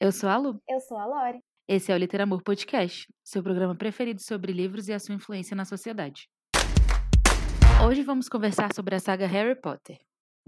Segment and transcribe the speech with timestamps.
[0.00, 0.62] Eu sou a Lu.
[0.68, 1.42] eu sou a Lore.
[1.66, 5.64] Esse é o Literamor Podcast, seu programa preferido sobre livros e a sua influência na
[5.64, 6.30] sociedade.
[7.84, 9.98] Hoje vamos conversar sobre a saga Harry Potter.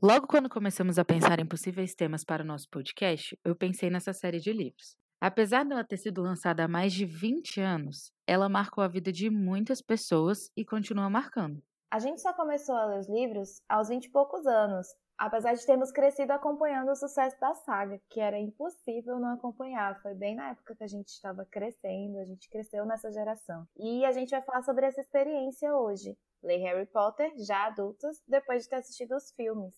[0.00, 4.12] Logo quando começamos a pensar em possíveis temas para o nosso podcast, eu pensei nessa
[4.12, 4.96] série de livros.
[5.20, 9.28] Apesar dela ter sido lançada há mais de 20 anos, ela marcou a vida de
[9.28, 11.60] muitas pessoas e continua marcando.
[11.92, 14.86] A gente só começou a ler os livros aos 20 e poucos anos,
[15.20, 20.00] apesar de termos crescido acompanhando o sucesso da saga, que era impossível não acompanhar.
[20.00, 23.68] Foi bem na época que a gente estava crescendo, a gente cresceu nessa geração.
[23.76, 26.16] E a gente vai falar sobre essa experiência hoje.
[26.42, 29.74] Ler Harry Potter já adultos, depois de ter assistido os filmes.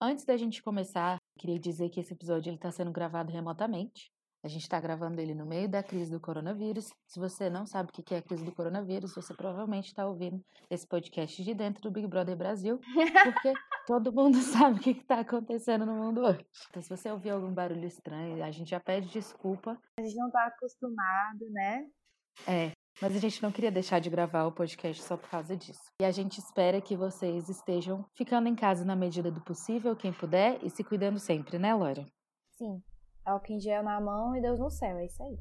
[0.00, 4.12] Antes da gente começar, queria dizer que esse episódio está sendo gravado remotamente.
[4.42, 6.90] A gente está gravando ele no meio da crise do coronavírus.
[7.06, 10.42] Se você não sabe o que é a crise do coronavírus, você provavelmente está ouvindo
[10.70, 13.52] esse podcast de dentro do Big Brother Brasil, porque
[13.86, 16.46] todo mundo sabe o que está acontecendo no mundo hoje.
[16.70, 19.78] Então, se você ouvir algum barulho estranho, a gente já pede desculpa.
[19.98, 21.86] A gente não tá acostumado, né?
[22.46, 25.92] É, mas a gente não queria deixar de gravar o podcast só por causa disso.
[26.00, 30.12] E a gente espera que vocês estejam ficando em casa na medida do possível, quem
[30.12, 32.06] puder, e se cuidando sempre, né, Laura?
[32.52, 32.82] Sim.
[33.30, 35.38] Álcool em gel na mão e Deus no céu, é isso aí.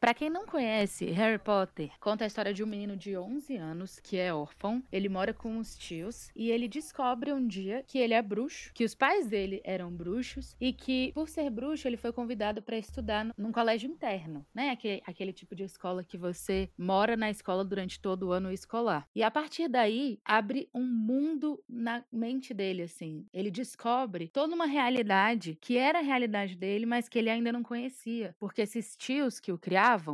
[0.00, 4.00] Pra quem não conhece, Harry Potter conta a história de um menino de 11 anos
[4.00, 4.82] que é órfão.
[4.90, 8.82] Ele mora com os tios e ele descobre um dia que ele é bruxo, que
[8.82, 13.26] os pais dele eram bruxos e que, por ser bruxo, ele foi convidado para estudar
[13.36, 14.70] num colégio interno, né?
[14.70, 19.06] Aquele, aquele tipo de escola que você mora na escola durante todo o ano escolar.
[19.14, 23.26] E a partir daí, abre um mundo na mente dele, assim.
[23.34, 27.62] Ele descobre toda uma realidade que era a realidade dele, mas que ele ainda não
[27.62, 29.58] conhecia, porque esses tios que o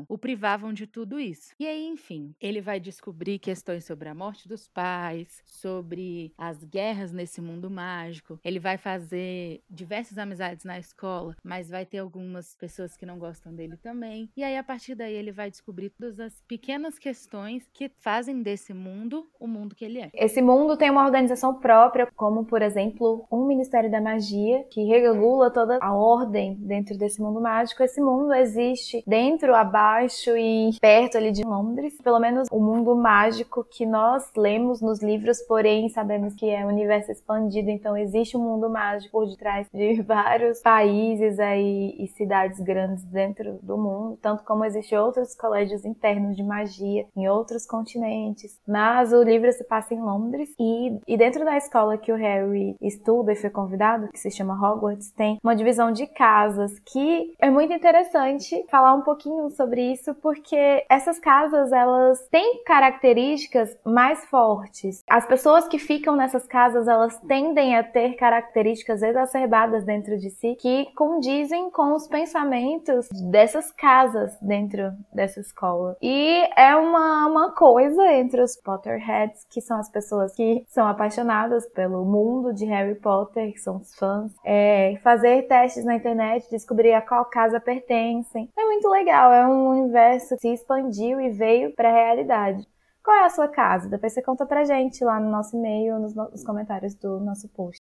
[0.08, 1.54] o privavam de tudo isso.
[1.58, 7.12] E aí, enfim, ele vai descobrir questões sobre a morte dos pais, sobre as guerras
[7.12, 8.38] nesse mundo mágico.
[8.44, 13.54] Ele vai fazer diversas amizades na escola, mas vai ter algumas pessoas que não gostam
[13.54, 14.30] dele também.
[14.36, 18.72] E aí, a partir daí, ele vai descobrir todas as pequenas questões que fazem desse
[18.72, 20.10] mundo o mundo que ele é.
[20.14, 25.50] Esse mundo tem uma organização própria, como, por exemplo, um Ministério da Magia, que regula
[25.50, 27.82] toda a ordem dentro desse mundo mágico.
[27.82, 31.98] Esse mundo existe dentro, abaixo e perto ali de Londres.
[32.02, 36.68] Pelo menos o mundo mágico que nós lemos nos livros, porém sabemos que é um
[36.68, 42.60] universo expandido, então existe um mundo mágico por detrás de vários países aí e cidades
[42.60, 48.60] grandes dentro do mundo, tanto como existem outros colégios internos de magia em outros continentes.
[48.66, 52.76] Mas o livro se passa em Londres e, e dentro da escola que o Harry
[52.80, 57.50] estuda e foi convidado, que se chama Hogwarts, tem uma divisão de casas que é
[57.50, 65.02] muito interessante falar um pouquinho sobre isso porque essas casas elas têm características mais fortes.
[65.08, 70.56] As pessoas que ficam nessas casas elas tendem a ter características exacerbadas dentro de si
[70.60, 75.96] que condizem com os pensamentos dessas casas dentro dessa escola.
[76.00, 81.66] E é uma, uma coisa entre os Potterheads, que são as pessoas que são apaixonadas
[81.66, 86.92] pelo mundo de Harry Potter, que são os fãs, é fazer testes na internet, descobrir
[86.92, 88.50] a qual casa pertencem.
[88.56, 92.66] É muito legal, é um universo que se expandiu e veio para a realidade.
[93.02, 93.88] Qual é a sua casa?
[93.88, 97.80] Depois você conta pra gente lá no nosso e-mail, nos, nos comentários do nosso post.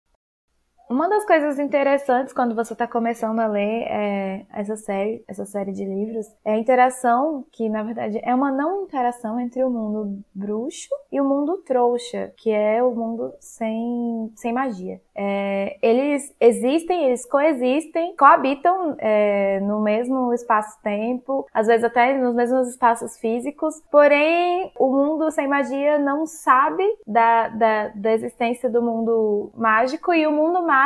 [0.91, 5.71] Uma das coisas interessantes quando você está começando a ler é, essa série, essa série
[5.71, 10.21] de livros, é a interação que, na verdade, é uma não interação entre o mundo
[10.35, 14.99] bruxo e o mundo trouxa, que é o mundo sem, sem magia.
[15.15, 22.67] É, eles existem, eles coexistem, coabitam é, no mesmo espaço-tempo, às vezes até nos mesmos
[22.67, 29.53] espaços físicos, porém o mundo sem magia não sabe da, da, da existência do mundo
[29.55, 30.80] mágico e o mundo mágico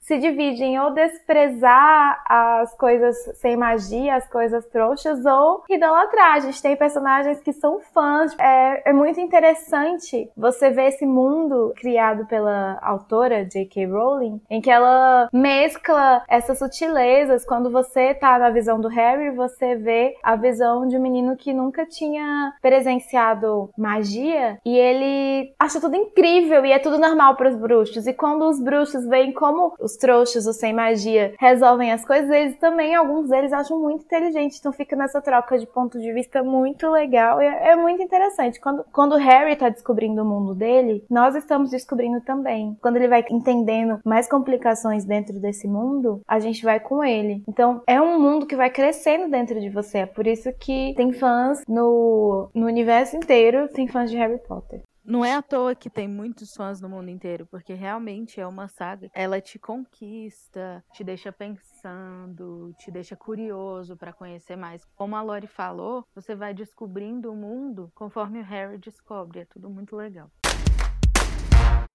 [0.00, 6.34] se divide em ou desprezar as coisas sem magia, as coisas trouxas, ou idolatrar.
[6.34, 8.34] A gente tem personagens que são fãs.
[8.38, 13.86] É, é muito interessante você ver esse mundo criado pela autora J.K.
[13.86, 17.44] Rowling, em que ela mescla essas sutilezas.
[17.44, 21.52] Quando você tá na visão do Harry, você vê a visão de um menino que
[21.52, 27.56] nunca tinha presenciado magia e ele acha tudo incrível e é tudo normal para os
[27.56, 28.06] bruxos.
[28.06, 32.56] E quando os bruxos veem como os trouxas, os sem magia, resolvem as coisas, eles
[32.58, 34.56] também, alguns deles acham muito inteligente.
[34.58, 38.60] Então fica nessa troca de ponto de vista muito legal e é, muito interessante.
[38.60, 42.76] Quando, quando o Harry tá descobrindo o mundo dele, nós estamos descobrindo também.
[42.80, 47.42] Quando ele vai entendendo mais complicações dentro desse mundo, a gente vai com ele.
[47.48, 49.98] Então é um mundo que vai crescendo dentro de você.
[49.98, 54.82] É por isso que tem fãs no, no universo inteiro, tem fãs de Harry Potter.
[55.06, 58.68] Não é à toa que tem muitos fãs no mundo inteiro, porque realmente é uma
[58.68, 59.10] saga.
[59.12, 64.82] Ela te conquista, te deixa pensando, te deixa curioso para conhecer mais.
[64.96, 69.40] Como a Lori falou, você vai descobrindo o mundo conforme o Harry descobre.
[69.40, 70.30] É tudo muito legal.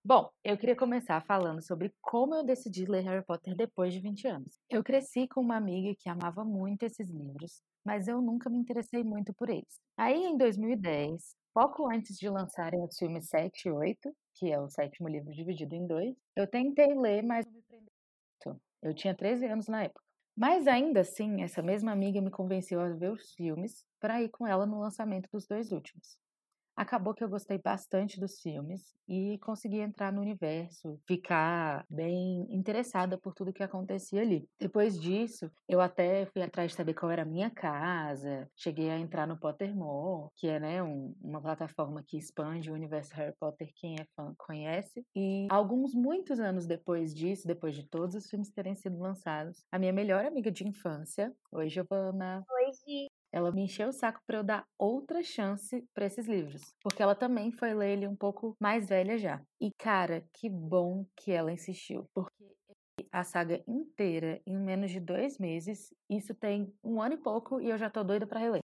[0.05, 4.27] Bom, eu queria começar falando sobre como eu decidi ler Harry Potter depois de 20
[4.27, 4.59] anos.
[4.69, 9.03] Eu cresci com uma amiga que amava muito esses livros, mas eu nunca me interessei
[9.03, 9.79] muito por eles.
[9.97, 14.69] Aí, em 2010, pouco antes de lançarem os filmes 7 e 8, que é o
[14.69, 18.61] sétimo livro dividido em dois, eu tentei ler, mas não me prendeu.
[18.81, 20.01] Eu tinha 13 anos na época.
[20.37, 24.47] Mas ainda assim, essa mesma amiga me convenceu a ver os filmes para ir com
[24.47, 26.17] ela no lançamento dos dois últimos.
[26.79, 33.17] Acabou que eu gostei bastante dos filmes e consegui entrar no universo, ficar bem interessada
[33.17, 34.47] por tudo que acontecia ali.
[34.57, 38.97] Depois disso, eu até fui atrás de saber qual era a minha casa, cheguei a
[38.97, 43.69] entrar no Pottermore, que é né, um, uma plataforma que expande o universo Harry Potter,
[43.75, 45.05] quem é fã conhece.
[45.13, 49.77] E alguns, muitos anos depois disso, depois de todos os filmes terem sido lançados, a
[49.77, 52.41] minha melhor amiga de infância, oi Giovana.
[52.49, 56.61] Oi, Gi ela me encheu o saco para eu dar outra chance para esses livros,
[56.81, 59.41] porque ela também foi ler ele um pouco mais velha já.
[59.59, 62.33] E cara, que bom que ela insistiu, porque
[63.11, 67.69] a saga inteira em menos de dois meses, isso tem um ano e pouco e
[67.69, 68.61] eu já tô doida para reler.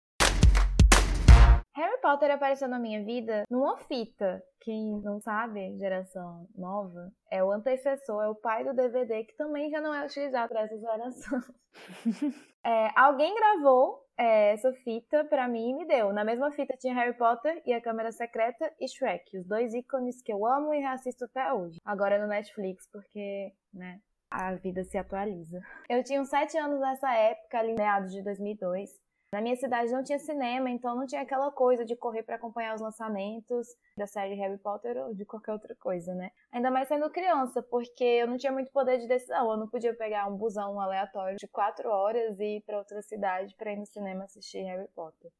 [2.04, 4.44] Harry Potter apareceu na minha vida numa fita.
[4.62, 9.70] Quem não sabe, geração nova, é o antecessor, é o pai do DVD, que também
[9.70, 11.40] já não é utilizado para essa geração.
[12.64, 16.14] é, alguém gravou é, essa fita para mim e me deu.
[16.14, 20.22] Na mesma fita tinha Harry Potter e a Câmara Secreta e Shrek, os dois ícones
[20.22, 21.80] que eu amo e reassisto até hoje.
[21.84, 25.60] Agora no Netflix, porque, né, a vida se atualiza.
[25.90, 29.03] Eu tinha uns 7 anos nessa época, ali meados de 2002.
[29.34, 32.76] Na minha cidade não tinha cinema, então não tinha aquela coisa de correr para acompanhar
[32.76, 33.66] os lançamentos
[33.98, 36.30] da série Harry Potter ou de qualquer outra coisa, né?
[36.52, 39.50] Ainda mais sendo criança, porque eu não tinha muito poder de decisão.
[39.50, 43.56] Eu não podia pegar um busão aleatório de quatro horas e ir para outra cidade
[43.56, 45.32] para ir no cinema assistir Harry Potter.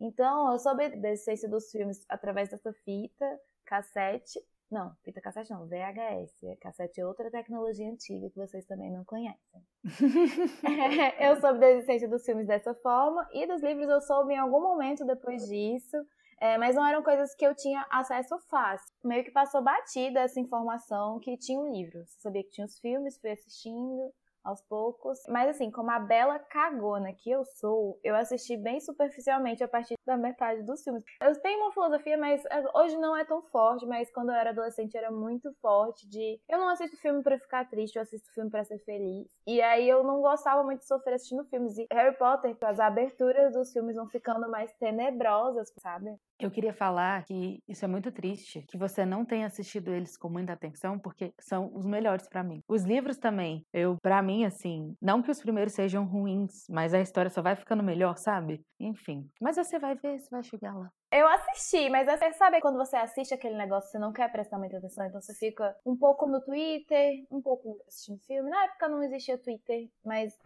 [0.00, 4.40] Então, eu soube da existência dos filmes através dessa fita, cassete,
[4.70, 6.58] não, fita cassete não, VHS.
[6.60, 9.62] Cassete é outra tecnologia antiga que vocês também não conhecem.
[11.20, 14.60] eu soube da existência dos filmes dessa forma e dos livros eu soube em algum
[14.60, 15.96] momento depois disso.
[16.38, 18.92] É, mas não eram coisas que eu tinha acesso fácil.
[19.02, 22.04] Meio que passou batida essa informação que tinha um livro.
[22.04, 24.12] Você sabia que tinha os filmes, fui assistindo,
[24.46, 25.18] aos poucos.
[25.28, 29.94] Mas assim, como a bela cagona que eu sou, eu assisti bem superficialmente a partir
[30.06, 31.02] da metade dos filmes.
[31.20, 34.50] Eu tenho uma filosofia, mas eh, hoje não é tão forte, mas quando eu era
[34.50, 38.50] adolescente era muito forte de eu não assisto filme para ficar triste, eu assisto filme
[38.50, 39.26] para ser feliz.
[39.46, 41.76] E aí eu não gostava muito de sofrer assistindo filmes.
[41.76, 46.16] E Harry Potter, as aberturas dos filmes vão ficando mais tenebrosas, sabe?
[46.38, 50.28] Eu queria falar que isso é muito triste, que você não tenha assistido eles com
[50.28, 52.62] muita atenção, porque são os melhores para mim.
[52.68, 57.00] Os livros também, eu, para mim, assim, não que os primeiros sejam ruins, mas a
[57.00, 58.60] história só vai ficando melhor, sabe?
[58.78, 59.30] Enfim.
[59.40, 60.90] Mas você vai ver, você vai chegar lá.
[61.10, 64.76] Eu assisti, mas você sabe quando você assiste aquele negócio, você não quer prestar muita
[64.76, 68.50] atenção, então você fica um pouco no Twitter, um pouco assistindo filme.
[68.50, 70.36] Na época não existia Twitter, mas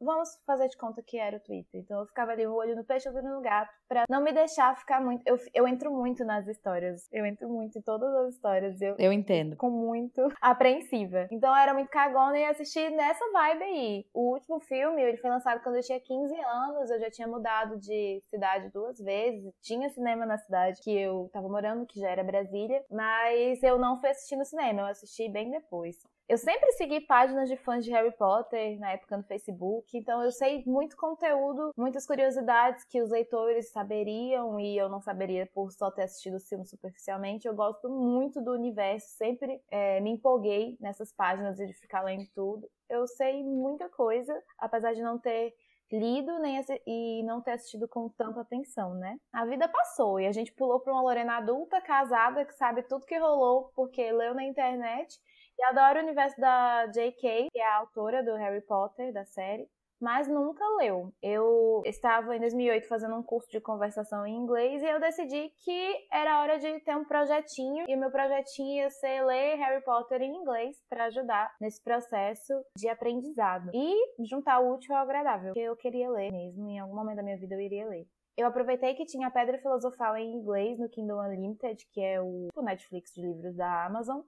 [0.00, 1.80] vamos fazer de conta que era o Twitter.
[1.80, 4.32] Então eu ficava ali, o olho no peixe, o olho no gato, pra não me
[4.32, 5.22] deixar ficar muito.
[5.26, 7.08] Eu, eu entro muito nas histórias.
[7.12, 8.80] Eu entro muito em todas as histórias.
[8.80, 9.52] Eu, eu entendo.
[9.52, 11.26] Fico muito apreensiva.
[11.30, 14.06] Então eu era muito cagona e assisti nessa vibe aí.
[14.14, 16.90] O último filme, ele foi lançado quando eu tinha 15 anos.
[16.90, 19.52] Eu já tinha mudado de cidade duas vezes.
[19.62, 22.84] Tinha cinema na cidade que eu tava morando, que já era Brasília.
[22.90, 25.96] Mas eu não fui assistir no cinema, eu assisti bem depois.
[26.28, 30.32] Eu sempre segui páginas de fãs de Harry Potter na época no Facebook, então eu
[30.32, 35.88] sei muito conteúdo, muitas curiosidades que os leitores saberiam e eu não saberia por só
[35.88, 37.46] ter assistido o filme superficialmente.
[37.46, 42.26] Eu gosto muito do universo, sempre é, me empolguei nessas páginas e de ficar lendo
[42.34, 42.68] tudo.
[42.88, 45.54] Eu sei muita coisa, apesar de não ter
[45.92, 49.16] lido nem e não ter assistido com tanta atenção, né?
[49.32, 53.06] A vida passou e a gente pulou para uma Lorena adulta, casada, que sabe tudo
[53.06, 55.20] que rolou porque leu na internet
[55.58, 59.68] e adoro o universo da J.K., que é a autora do Harry Potter, da série,
[60.00, 61.12] mas nunca leu.
[61.22, 66.08] Eu estava em 2008 fazendo um curso de conversação em inglês e eu decidi que
[66.12, 70.20] era hora de ter um projetinho e o meu projetinho ia ser ler Harry Potter
[70.20, 75.60] em inglês para ajudar nesse processo de aprendizado e juntar o útil ao agradável, que
[75.60, 78.06] eu queria ler mesmo, em algum momento da minha vida eu iria ler.
[78.36, 83.14] Eu aproveitei que tinha Pedra Filosofal em inglês no Kindle Unlimited, que é o Netflix
[83.14, 84.20] de livros da Amazon,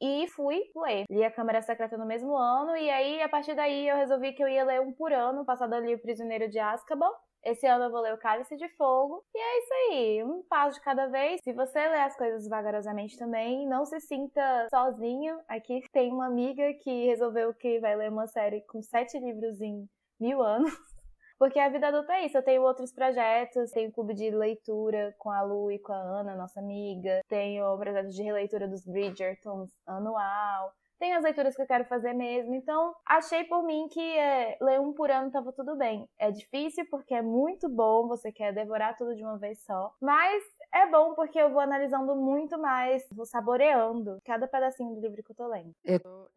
[0.00, 1.04] e fui ler.
[1.10, 4.42] Li a Câmara Secreta no mesmo ano, e aí, a partir daí, eu resolvi que
[4.42, 5.44] eu ia ler um por ano.
[5.44, 7.10] Passado ali o Prisioneiro de Azkaban.
[7.44, 9.22] Esse ano eu vou ler o Cálice de Fogo.
[9.34, 11.42] E é isso aí, um passo de cada vez.
[11.42, 15.38] Se você ler as coisas vagarosamente também, não se sinta sozinho.
[15.46, 19.86] Aqui tem uma amiga que resolveu que vai ler uma série com sete livros em
[20.18, 20.72] mil anos.
[21.44, 22.38] Porque a vida adulta é isso.
[22.38, 26.34] Eu tenho outros projetos, tenho clube de leitura com a Lu e com a Ana,
[26.34, 27.20] nossa amiga.
[27.28, 30.72] Tenho o projeto de releitura dos Bridgertons anual.
[30.98, 32.54] Tenho as leituras que eu quero fazer mesmo.
[32.54, 36.08] Então, achei por mim que é, ler um por ano tava tudo bem.
[36.18, 39.92] É difícil porque é muito bom, você quer devorar tudo de uma vez só.
[40.00, 45.22] Mas é bom porque eu vou analisando muito mais, vou saboreando cada pedacinho do livro
[45.22, 45.74] que eu tô lendo.
[45.84, 46.30] Eu tô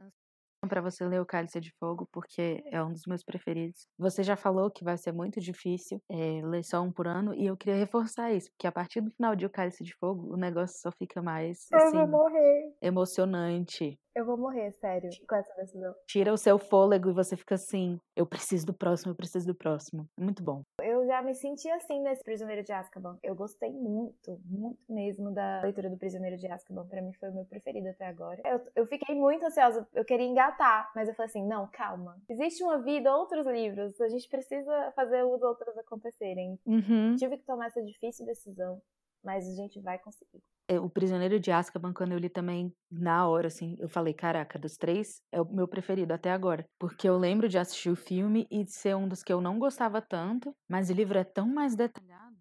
[0.68, 3.88] para você ler o Cálice de Fogo, porque é um dos meus preferidos.
[3.98, 7.46] Você já falou que vai ser muito difícil é, ler só um por ano, e
[7.46, 10.38] eu queria reforçar isso, porque a partir do final de O Cálice de Fogo, o
[10.38, 12.74] negócio só fica mais assim, eu vou morrer.
[12.82, 14.00] emocionante.
[14.18, 15.94] Eu vou morrer, sério, com essa decisão.
[16.08, 19.54] Tira o seu fôlego e você fica assim: eu preciso do próximo, eu preciso do
[19.54, 20.10] próximo.
[20.20, 20.64] Muito bom.
[20.82, 23.20] Eu já me senti assim nesse Prisioneiro de Azkaban.
[23.22, 26.88] Eu gostei muito, muito mesmo da leitura do Prisioneiro de Azkaban.
[26.88, 28.42] Pra mim foi o meu preferido até agora.
[28.44, 32.20] Eu, eu fiquei muito ansiosa, eu queria engatar, mas eu falei assim: não, calma.
[32.28, 36.58] Existe uma vida, outros livros, a gente precisa fazer os outros acontecerem.
[36.66, 37.16] Uhum.
[37.18, 38.82] Tive que tomar essa difícil decisão,
[39.24, 40.42] mas a gente vai conseguir.
[40.70, 44.60] É, o Prisioneiro de Azkaban, quando eu li também, na hora, assim, eu falei, caraca,
[44.60, 46.66] dos três, é o meu preferido até agora.
[46.78, 49.58] Porque eu lembro de assistir o filme e de ser um dos que eu não
[49.58, 52.36] gostava tanto, mas o livro é tão mais detalhado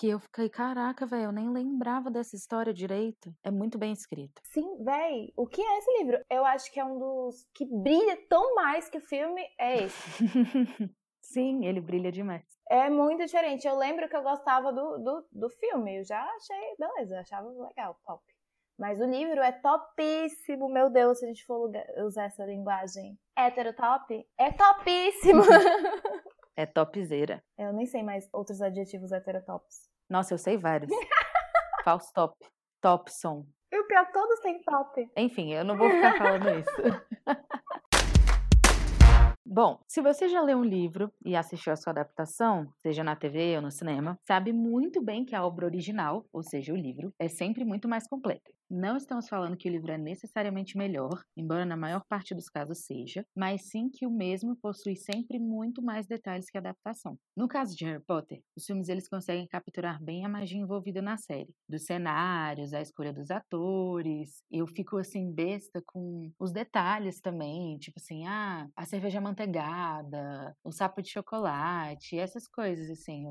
[0.00, 3.34] que eu fiquei, caraca, velho, eu nem lembrava dessa história direito.
[3.42, 4.40] É muito bem escrito.
[4.44, 6.18] Sim, véi, o que é esse livro?
[6.30, 10.24] Eu acho que é um dos que brilha tão mais que o filme, é esse.
[11.32, 12.42] Sim, ele brilha demais.
[12.68, 13.66] É muito diferente.
[13.66, 15.98] Eu lembro que eu gostava do, do, do filme.
[15.98, 18.22] Eu já achei, beleza, eu achava legal, top.
[18.76, 21.70] Mas o livro é topíssimo, meu Deus, se a gente for
[22.04, 25.42] usar essa linguagem heterotop, é topíssimo!
[26.56, 27.44] é topzera.
[27.56, 29.88] Eu nem sei mais outros adjetivos heterotops.
[30.08, 30.90] Nossa, eu sei vários.
[31.84, 32.36] False top,
[32.80, 33.46] topson.
[33.70, 35.08] E o pior, todos têm top.
[35.16, 36.70] Enfim, eu não vou ficar falando isso.
[39.52, 43.56] Bom, se você já leu um livro e assistiu a sua adaptação, seja na TV
[43.56, 47.28] ou no cinema, sabe muito bem que a obra original, ou seja, o livro, é
[47.28, 48.50] sempre muito mais completa.
[48.70, 52.84] Não estamos falando que o livro é necessariamente melhor, embora na maior parte dos casos
[52.84, 57.18] seja, mas sim que o mesmo possui sempre muito mais detalhes que a adaptação.
[57.36, 61.16] No caso de Harry Potter, os filmes eles conseguem capturar bem a magia envolvida na
[61.16, 64.40] série, dos cenários, a escolha dos atores.
[64.48, 70.70] Eu fico assim besta com os detalhes também, tipo assim, ah, a cerveja manteigada, o
[70.70, 73.24] sapo de chocolate, essas coisas assim.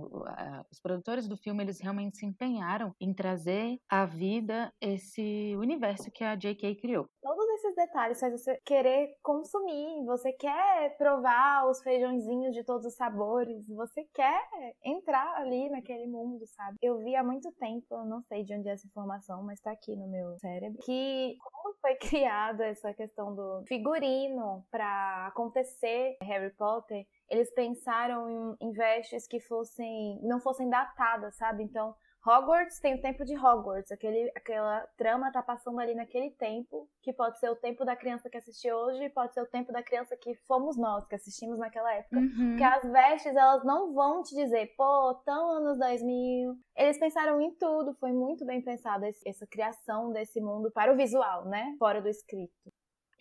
[0.69, 6.23] Os produtores do filme eles realmente se empenharam em trazer à vida esse universo que
[6.23, 6.75] a J.K.
[6.75, 7.07] criou.
[7.21, 12.95] Todos esses detalhes faz você querer consumir, você quer provar os feijãozinhos de todos os
[12.95, 14.41] sabores, você quer
[14.83, 16.77] entrar ali naquele mundo, sabe?
[16.81, 19.71] Eu vi há muito tempo, eu não sei de onde é essa informação, mas tá
[19.71, 26.53] aqui no meu cérebro, que como foi criada essa questão do figurino para acontecer Harry
[26.55, 31.63] Potter, eles pensaram em, vestes que fossem não fossem datadas, sabe?
[31.63, 31.93] Então,
[32.25, 37.13] Hogwarts tem o tempo de Hogwarts, aquele, aquela trama tá passando ali naquele tempo, que
[37.13, 39.81] pode ser o tempo da criança que assistiu hoje e pode ser o tempo da
[39.81, 42.17] criança que fomos nós, que assistimos naquela época.
[42.17, 42.57] Uhum.
[42.57, 46.59] Que as vestes, elas não vão te dizer, pô, tão anos 2000.
[46.75, 51.45] Eles pensaram em tudo, foi muito bem pensada essa criação desse mundo para o visual,
[51.45, 51.75] né?
[51.79, 52.53] Fora do escrito.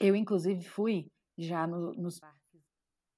[0.00, 2.20] Eu, inclusive, fui já no, nos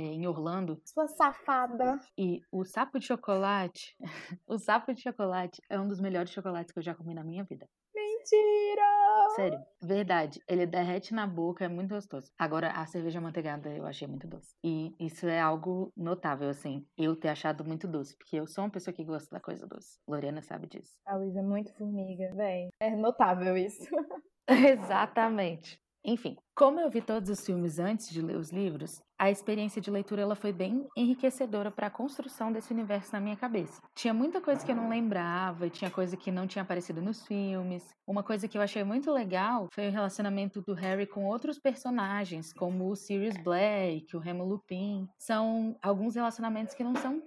[0.05, 0.81] em Orlando.
[0.85, 1.99] Sua safada.
[2.17, 3.97] E o sapo de chocolate,
[4.47, 7.45] o sapo de chocolate é um dos melhores chocolates que eu já comi na minha
[7.45, 7.69] vida.
[7.95, 9.31] Mentira!
[9.35, 10.41] Sério, verdade.
[10.49, 12.31] Ele derrete na boca, é muito gostoso.
[12.39, 14.55] Agora, a cerveja manteigada eu achei muito doce.
[14.63, 18.71] E isso é algo notável, assim, eu ter achado muito doce, porque eu sou uma
[18.71, 19.99] pessoa que gosta da coisa doce.
[20.07, 20.93] Lorena sabe disso.
[21.07, 22.69] A Luísa é muito formiga, véi.
[22.81, 23.89] É notável isso.
[24.49, 25.81] Exatamente.
[26.05, 29.91] Enfim, como eu vi todos os filmes antes de ler os livros, a experiência de
[29.91, 33.83] leitura ela foi bem enriquecedora para a construção desse universo na minha cabeça.
[33.95, 37.95] Tinha muita coisa que eu não lembrava, tinha coisa que não tinha aparecido nos filmes.
[38.07, 42.51] Uma coisa que eu achei muito legal foi o relacionamento do Harry com outros personagens,
[42.53, 45.07] como o Sirius Black, o Remo Lupin.
[45.19, 47.23] São alguns relacionamentos que não são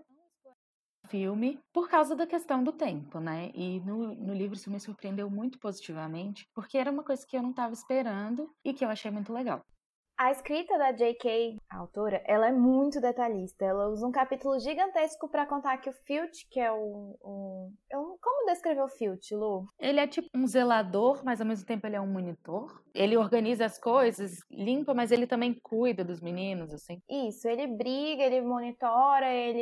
[1.14, 3.52] filme por causa da questão do tempo, né?
[3.54, 7.44] E no, no livro isso me surpreendeu muito positivamente, porque era uma coisa que eu
[7.44, 9.62] não estava esperando e que eu achei muito legal.
[10.18, 13.66] A escrita da J.K., a autora, ela é muito detalhista.
[13.66, 17.98] Ela usa um capítulo gigantesco para contar que o Filch, que é um, um, é
[17.98, 19.66] um, como Como descrever o Filch, Lu?
[19.80, 22.84] Ele é tipo um zelador, mas ao mesmo tempo ele é um monitor.
[22.94, 27.02] Ele organiza as coisas, limpa, mas ele também cuida dos meninos, assim.
[27.10, 29.60] Isso, ele briga, ele monitora, ele,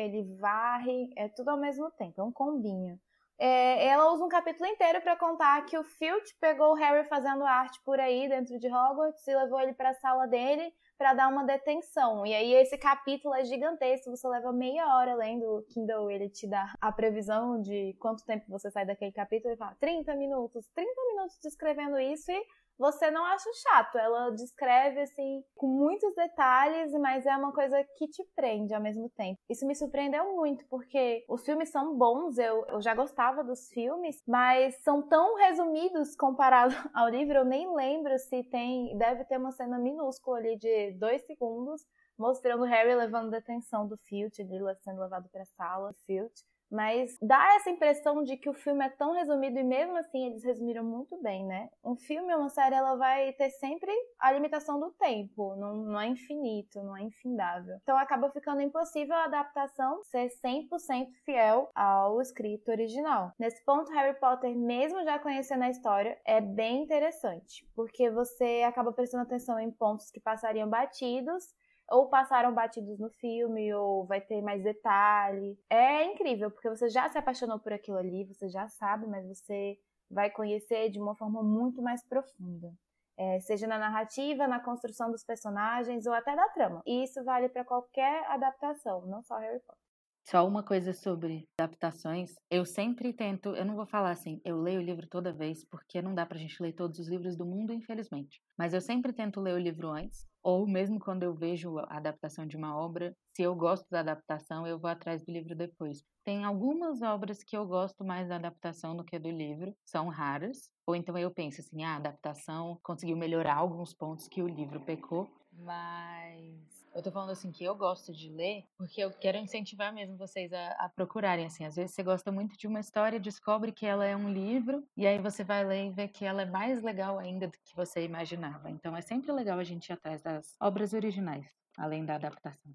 [0.00, 2.98] ele, varre, é tudo ao mesmo tempo, é um combinho.
[3.38, 7.42] É, ela usa um capítulo inteiro para contar que o Filch pegou o Harry fazendo
[7.42, 11.28] arte por aí dentro de Hogwarts e levou ele para a sala dele para dar
[11.28, 12.26] uma detenção.
[12.26, 16.46] E aí esse capítulo é gigantesco, você leva meia hora lendo o Kindle, ele te
[16.46, 20.90] dá a previsão de quanto tempo você sai daquele capítulo e fala 30 minutos, 30
[21.08, 22.44] minutos descrevendo isso e
[22.80, 23.98] você não acha chato.
[23.98, 29.10] Ela descreve assim com muitos detalhes, mas é uma coisa que te prende ao mesmo
[29.10, 29.38] tempo.
[29.50, 34.22] Isso me surpreendeu muito, porque os filmes são bons, eu, eu já gostava dos filmes,
[34.26, 38.96] mas são tão resumidos comparado ao livro, eu nem lembro se tem.
[38.96, 41.82] Deve ter uma cena minúscula ali de dois segundos
[42.18, 46.44] mostrando Harry levando detenção do Filch, ele sendo levado para a sala, Filch.
[46.70, 50.44] Mas dá essa impressão de que o filme é tão resumido e mesmo assim eles
[50.44, 51.68] resumiram muito bem, né?
[51.84, 56.06] Um filme, uma série, ela vai ter sempre a limitação do tempo, não, não é
[56.06, 57.76] infinito, não é infindável.
[57.82, 63.32] Então acaba ficando impossível a adaptação ser 100% fiel ao escrito original.
[63.38, 68.92] Nesse ponto, Harry Potter, mesmo já conhecendo a história, é bem interessante, porque você acaba
[68.92, 71.44] prestando atenção em pontos que passariam batidos
[71.90, 75.58] ou passaram batidos no filme, ou vai ter mais detalhe.
[75.68, 79.76] É incrível, porque você já se apaixonou por aquilo ali, você já sabe, mas você
[80.10, 82.72] vai conhecer de uma forma muito mais profunda.
[83.16, 86.82] É, seja na narrativa, na construção dos personagens ou até da trama.
[86.86, 89.79] E isso vale para qualquer adaptação, não só Harry Potter.
[90.22, 92.34] Só uma coisa sobre adaptações.
[92.50, 96.00] Eu sempre tento, eu não vou falar assim, eu leio o livro toda vez, porque
[96.00, 98.40] não dá pra gente ler todos os livros do mundo, infelizmente.
[98.56, 102.46] Mas eu sempre tento ler o livro antes, ou mesmo quando eu vejo a adaptação
[102.46, 106.04] de uma obra, se eu gosto da adaptação, eu vou atrás do livro depois.
[106.24, 110.70] Tem algumas obras que eu gosto mais da adaptação do que do livro, são raras,
[110.86, 114.80] ou então eu penso assim, ah, a adaptação conseguiu melhorar alguns pontos que o livro
[114.80, 119.92] pecou, mas eu tô falando assim que eu gosto de ler porque eu quero incentivar
[119.92, 121.64] mesmo vocês a, a, procurarem assim.
[121.64, 125.06] Às vezes você gosta muito de uma história, descobre que ela é um livro e
[125.06, 128.04] aí você vai ler e vê que ela é mais legal ainda do que você
[128.04, 128.70] imaginava.
[128.70, 132.72] Então é sempre legal a gente ir atrás das obras originais, além da adaptação.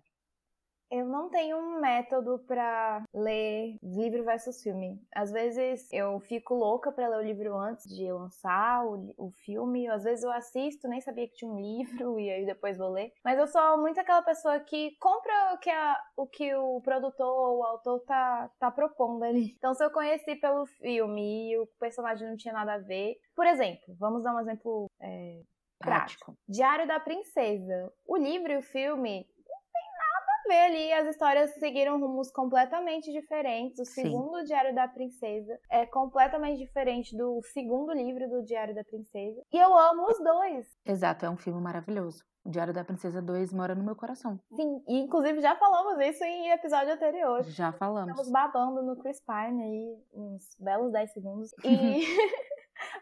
[0.92, 5.02] Eu não tenho um método para ler livro versus filme.
[5.14, 9.88] Às vezes eu fico louca para ler o livro antes de lançar o, o filme.
[9.88, 13.12] Às vezes eu assisto, nem sabia que tinha um livro e aí depois vou ler.
[13.24, 17.28] Mas eu sou muito aquela pessoa que compra o que, a, o, que o produtor
[17.28, 19.56] ou o autor tá, tá propondo ali.
[19.66, 23.16] Então se eu conheci pelo filme e o personagem não tinha nada a ver.
[23.36, 25.42] Por exemplo, vamos dar um exemplo é,
[25.80, 26.38] prático.
[26.48, 27.92] Diário da Princesa.
[28.06, 29.26] O livro e o filme
[30.48, 33.80] ver ali, as histórias seguiram rumos completamente diferentes.
[33.80, 34.46] O segundo Sim.
[34.46, 39.42] Diário da Princesa é completamente diferente do segundo livro do Diário da Princesa.
[39.52, 40.68] E eu amo os dois.
[40.86, 42.24] Exato, é um filme maravilhoso.
[42.46, 44.40] O Diário da Princesa 2 mora no meu coração.
[44.56, 47.44] Sim, e inclusive já falamos isso em episódio anterior.
[47.44, 48.10] Já falamos.
[48.10, 51.52] Estamos babando no Chris Pine aí, uns belos 10 segundos.
[51.64, 52.06] E.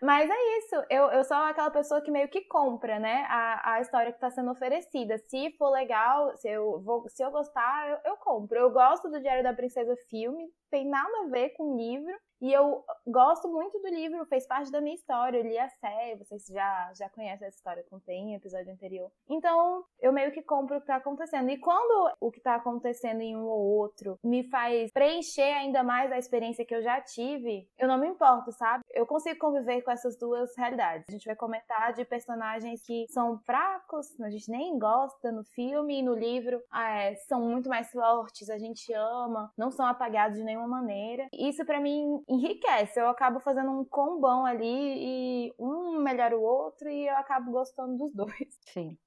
[0.03, 3.81] Mas é isso, eu, eu sou aquela pessoa que meio que compra, né, a, a
[3.81, 5.17] história que está sendo oferecida.
[5.17, 8.59] Se for legal, se eu, vou, se eu gostar, eu, eu compro.
[8.59, 12.11] Eu gosto do Diário da Princesa filme, tem nada a ver com o livro.
[12.41, 15.37] E eu gosto muito do livro, fez parte da minha história.
[15.37, 19.09] Eu li a série, vocês já, já conhecem essa história, contei em episódio anterior.
[19.29, 21.49] Então, eu meio que compro o que tá acontecendo.
[21.49, 26.11] E quando o que tá acontecendo em um ou outro me faz preencher ainda mais
[26.11, 28.83] a experiência que eu já tive, eu não me importo, sabe?
[28.89, 31.05] Eu consigo conviver com essas duas realidades.
[31.07, 35.99] A gente vai comentar de personagens que são fracos, a gente nem gosta no filme
[35.99, 40.43] e no livro, é, são muito mais fortes, a gente ama, não são apagados de
[40.63, 41.27] nenhuma maneira.
[41.33, 42.99] Isso para mim enriquece.
[42.99, 47.97] Eu acabo fazendo um combão ali e um melhora o outro e eu acabo gostando
[47.97, 48.59] dos dois.
[48.67, 48.97] Sim.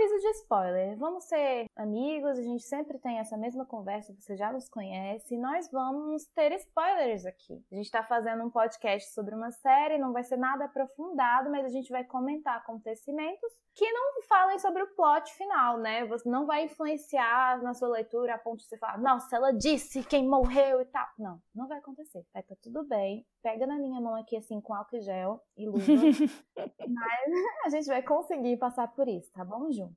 [0.00, 0.96] Aviso de spoiler.
[0.96, 5.34] Vamos ser amigos, a gente sempre tem essa mesma conversa, você já nos conhece.
[5.34, 7.62] E nós vamos ter spoilers aqui.
[7.70, 11.66] A gente está fazendo um podcast sobre uma série, não vai ser nada aprofundado, mas
[11.66, 16.06] a gente vai comentar acontecimentos que não falem sobre o plot final, né?
[16.06, 20.02] Você não vai influenciar na sua leitura a ponto de você falar, nossa, ela disse
[20.02, 21.06] quem morreu e tal.
[21.18, 22.24] Não, não vai acontecer.
[22.32, 23.26] Vai tá tudo bem.
[23.42, 25.84] Pega na minha mão aqui, assim, com álcool e gel e luva.
[26.56, 27.30] mas
[27.64, 29.89] a gente vai conseguir passar por isso, tá bom, Ju?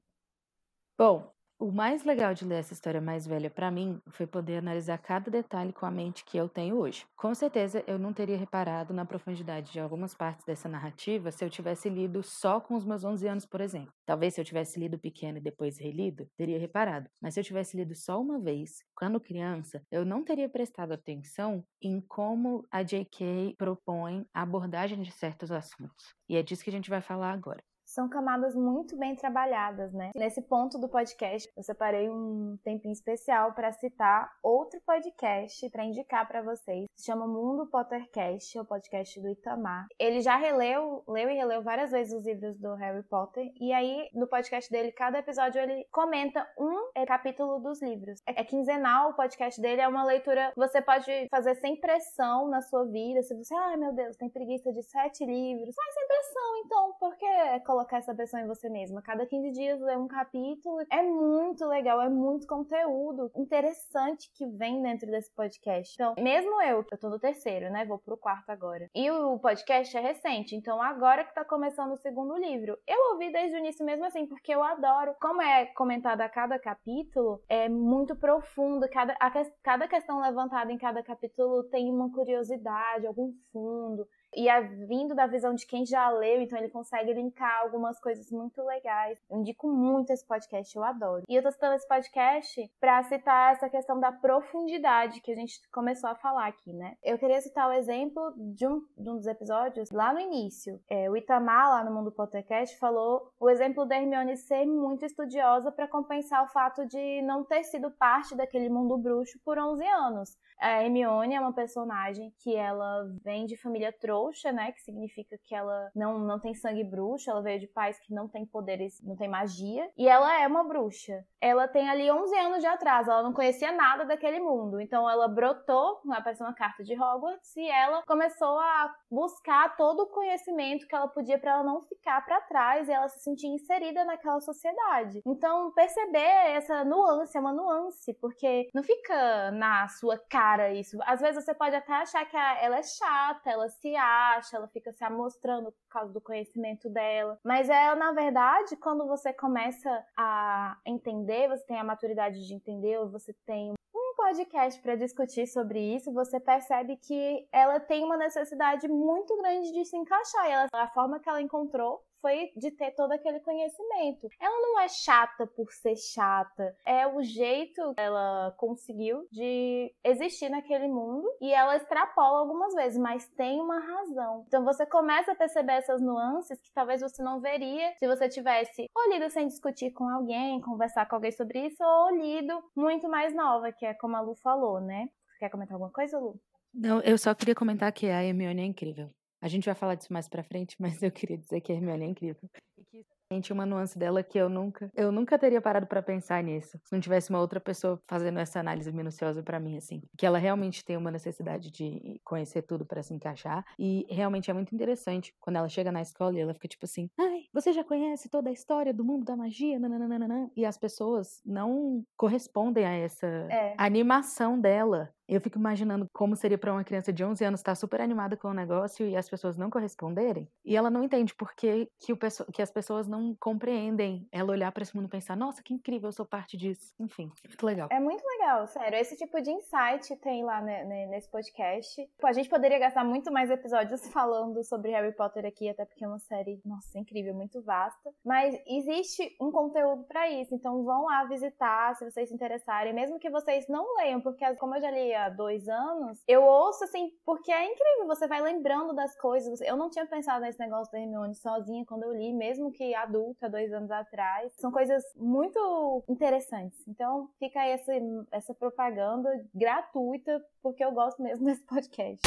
[0.98, 4.98] Bom, o mais legal de ler essa história mais velha para mim foi poder analisar
[4.98, 7.06] cada detalhe com a mente que eu tenho hoje.
[7.16, 11.50] Com certeza eu não teria reparado na profundidade de algumas partes dessa narrativa se eu
[11.50, 13.94] tivesse lido só com os meus 11 anos, por exemplo.
[14.06, 17.10] Talvez se eu tivesse lido pequeno e depois relido, teria reparado.
[17.22, 21.64] Mas se eu tivesse lido só uma vez, quando criança, eu não teria prestado atenção
[21.82, 23.56] em como a J.K.
[23.58, 26.14] propõe a abordagem de certos assuntos.
[26.28, 30.12] E é disso que a gente vai falar agora são camadas muito bem trabalhadas, né?
[30.16, 36.28] Nesse ponto do podcast, eu separei um tempinho especial para citar outro podcast para indicar
[36.28, 36.86] para vocês.
[36.96, 39.86] Se chama Mundo Pottercast, é o podcast do Itamar.
[40.00, 44.10] Ele já releu, leu e releu várias vezes os livros do Harry Potter e aí
[44.14, 48.20] no podcast dele, cada episódio ele comenta um é, capítulo dos livros.
[48.28, 52.48] É, é quinzenal, o podcast dele é uma leitura que você pode fazer sem pressão
[52.50, 53.22] na sua vida.
[53.22, 57.60] Se você, ai meu Deus, tem preguiça de sete livros, faz sem pressão então, porque
[57.66, 59.02] colocar colocar essa pressão em você mesma.
[59.02, 64.82] Cada 15 dias ler um capítulo é muito legal, é muito conteúdo interessante que vem
[64.82, 65.94] dentro desse podcast.
[65.94, 67.86] Então, mesmo eu, eu tô no terceiro, né?
[67.86, 68.90] Vou pro quarto agora.
[68.96, 72.78] E o podcast é recente, então agora que tá começando o segundo livro.
[72.88, 75.16] Eu ouvi desde o início mesmo assim, porque eu adoro.
[75.22, 78.88] Como é comentado a cada capítulo, é muito profundo.
[78.90, 84.62] Cada, a, cada questão levantada em cada capítulo tem uma curiosidade, algum fundo e é
[84.62, 89.20] vindo da visão de quem já leu, então ele consegue linkar algumas coisas muito legais.
[89.30, 91.24] Eu indico muito esse podcast, eu adoro.
[91.28, 95.60] E eu tô citando esse podcast para citar essa questão da profundidade que a gente
[95.72, 96.96] começou a falar aqui, né?
[97.04, 100.80] Eu queria citar o exemplo de um, de um dos episódios lá no início.
[100.90, 105.72] É, o Itamar, lá no Mundo Podcast, falou o exemplo da Hermione ser muito estudiosa
[105.72, 110.38] para compensar o fato de não ter sido parte daquele mundo bruxo por 11 anos.
[110.60, 114.72] A Hermione é uma personagem que ela vem de família trouxa, né?
[114.72, 118.28] Que significa que ela não, não tem sangue bruxo, ela veio de pais que não
[118.28, 119.90] tem poderes, não tem magia.
[119.98, 121.26] E ela é uma bruxa.
[121.42, 124.80] Ela tem ali 11 anos de atraso, ela não conhecia nada daquele mundo.
[124.80, 130.08] Então ela brotou, apareceu uma carta de Hogwarts, e ela começou a buscar todo o
[130.08, 134.06] conhecimento que ela podia para ela não ficar para trás e ela se sentir inserida
[134.06, 135.22] naquela sociedade.
[135.26, 140.98] Então perceber essa nuance, é uma nuance, porque não fica na sua cara isso.
[141.06, 144.13] Às vezes você pode até achar que ela é chata, ela se acha,
[144.54, 147.40] ela fica se amostrando por causa do conhecimento dela.
[147.44, 153.04] Mas é, na verdade, quando você começa a entender, você tem a maturidade de entender,
[153.06, 158.88] você tem um podcast para discutir sobre isso, você percebe que ela tem uma necessidade
[158.88, 160.48] muito grande de se encaixar.
[160.48, 164.30] E ela, a forma que ela encontrou foi de ter todo aquele conhecimento.
[164.40, 170.48] Ela não é chata por ser chata, é o jeito que ela conseguiu de existir
[170.48, 174.46] naquele mundo e ela extrapola algumas vezes, mas tem uma razão.
[174.48, 178.88] Então você começa a perceber essas nuances que talvez você não veria se você tivesse
[178.96, 183.36] ou lido sem discutir com alguém, conversar com alguém sobre isso, ou lido muito mais
[183.36, 185.10] nova, que é como a Lu falou, né?
[185.40, 186.40] Quer comentar alguma coisa, Lu?
[186.74, 189.12] Não, eu só queria comentar que a Hermione é incrível.
[189.44, 192.06] A gente vai falar disso mais pra frente, mas eu queria dizer que a Hermione
[192.06, 192.50] é incrível.
[192.78, 196.42] E que realmente uma nuance dela que eu nunca, eu nunca teria parado para pensar
[196.42, 196.80] nisso.
[196.86, 200.02] Se não tivesse uma outra pessoa fazendo essa análise minuciosa para mim, assim.
[200.18, 203.66] Que ela realmente tem uma necessidade de conhecer tudo para se encaixar.
[203.78, 207.10] E realmente é muito interessante quando ela chega na escola e ela fica tipo assim:
[207.20, 209.78] ai, você já conhece toda a história do mundo da magia?
[209.78, 210.50] Nananana.
[210.56, 213.76] E as pessoas não correspondem a essa é.
[213.78, 215.14] animação dela.
[215.28, 218.50] Eu fico imaginando como seria para uma criança de 11 anos estar super animada com
[218.50, 220.48] o negócio e as pessoas não corresponderem.
[220.66, 222.14] E ela não entende por que, que,
[222.54, 226.10] que as pessoas não compreendem ela olhar para esse mundo e pensar: nossa, que incrível,
[226.10, 226.94] eu sou parte disso.
[227.00, 227.88] Enfim, muito legal.
[227.92, 228.98] É muito legal, sério.
[228.98, 232.10] Esse tipo de insight tem lá nesse podcast.
[232.20, 236.04] Pô, a gente poderia gastar muito mais episódios falando sobre Harry Potter aqui, até porque
[236.04, 238.12] é uma série, nossa, incrível, muito vasta.
[238.26, 243.20] Mas existe um conteúdo para isso, então vão lá visitar se vocês se interessarem, mesmo
[243.20, 247.52] que vocês não leiam, porque como eu já li dois anos, eu ouço assim, porque
[247.52, 249.62] é incrível, você vai lembrando das coisas.
[249.62, 253.50] Eu não tinha pensado nesse negócio da Hermione sozinha quando eu li, mesmo que adulta,
[253.50, 254.54] dois anos atrás.
[254.58, 256.88] São coisas muito interessantes.
[256.88, 257.92] Então fica aí essa,
[258.32, 262.22] essa propaganda gratuita, porque eu gosto mesmo desse podcast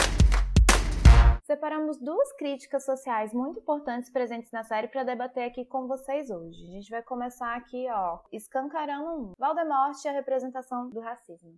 [1.46, 6.60] separamos duas críticas sociais muito importantes presentes na série para debater aqui com vocês hoje.
[6.68, 9.32] A gente vai começar aqui, ó, escancarando um.
[9.38, 11.56] Voldemort e a representação do racismo.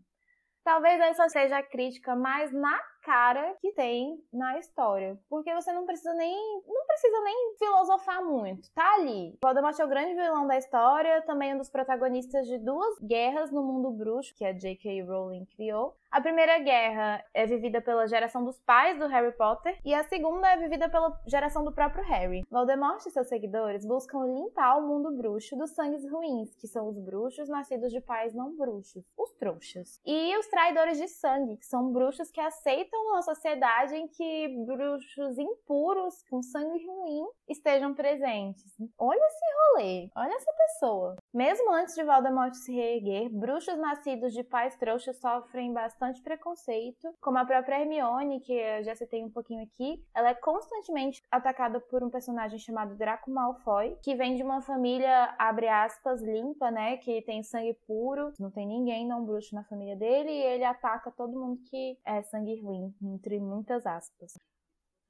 [0.68, 2.78] Talvez essa seja a crítica mais na
[3.08, 5.18] cara que tem na história.
[5.30, 6.62] Porque você não precisa nem.
[6.66, 8.70] não precisa nem filosofar muito.
[8.74, 9.34] Tá ali.
[9.42, 13.62] Voldemort é o grande vilão da história, também um dos protagonistas de duas guerras no
[13.62, 15.04] mundo bruxo que a J.K.
[15.04, 15.96] Rowling criou.
[16.10, 20.50] A primeira guerra é vivida pela geração dos pais do Harry Potter e a segunda
[20.50, 22.46] é vivida pela geração do próprio Harry.
[22.50, 26.98] Voldemort e seus seguidores buscam limpar o mundo bruxo dos sangues ruins, que são os
[26.98, 30.00] bruxos nascidos de pais não bruxos, os trouxas.
[30.06, 35.38] E os traidores de sangue, que são bruxos que aceitam uma sociedade em que bruxos
[35.38, 38.64] impuros com sangue ruim estejam presentes.
[38.98, 41.16] Olha esse rolê, olha essa pessoa.
[41.32, 47.38] Mesmo antes de Voldemort se reerguer, bruxos nascidos de pais trouxas sofrem bastante preconceito, como
[47.38, 52.02] a própria Hermione, que eu já citei um pouquinho aqui, ela é constantemente atacada por
[52.02, 57.22] um personagem chamado Draco Malfoy, que vem de uma família, abre aspas, limpa, né, que
[57.22, 61.38] tem sangue puro, não tem ninguém não bruxo na família dele, e ele ataca todo
[61.38, 64.32] mundo que é sangue ruim, entre muitas aspas.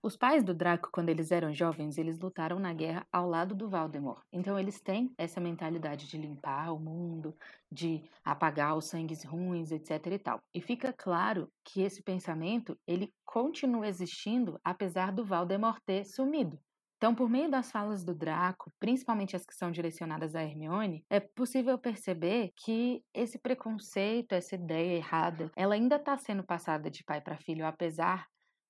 [0.01, 3.69] Os pais do Draco, quando eles eram jovens, eles lutaram na guerra ao lado do
[3.69, 4.23] Valdemort.
[4.33, 7.37] Então eles têm essa mentalidade de limpar o mundo,
[7.71, 10.39] de apagar os sangues ruins, etc e tal.
[10.55, 16.59] E fica claro que esse pensamento, ele continua existindo apesar do Valdemort ter sumido.
[16.99, 21.21] Então, por meio das falas do Draco, principalmente as que são direcionadas a Hermione, é
[21.21, 27.21] possível perceber que esse preconceito, essa ideia errada, ela ainda está sendo passada de pai
[27.21, 28.27] para filho, apesar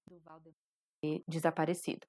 [0.06, 0.54] do Valdemort
[1.26, 2.06] desaparecido.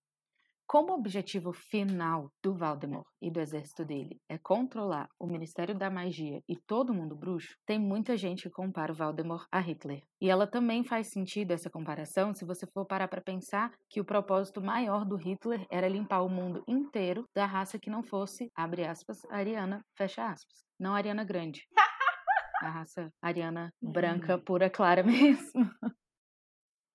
[0.70, 5.90] Como o objetivo final do Voldemort e do exército dele é controlar o Ministério da
[5.90, 10.04] Magia e todo mundo bruxo, tem muita gente que compara o Voldemort a Hitler.
[10.22, 14.06] E ela também faz sentido essa comparação se você for parar para pensar que o
[14.06, 18.86] propósito maior do Hitler era limpar o mundo inteiro da raça que não fosse, abre
[18.86, 20.64] aspas, ariana, fecha aspas.
[20.80, 21.64] Não ariana grande.
[22.62, 24.42] A raça ariana branca, hum.
[24.42, 25.68] pura, clara mesmo.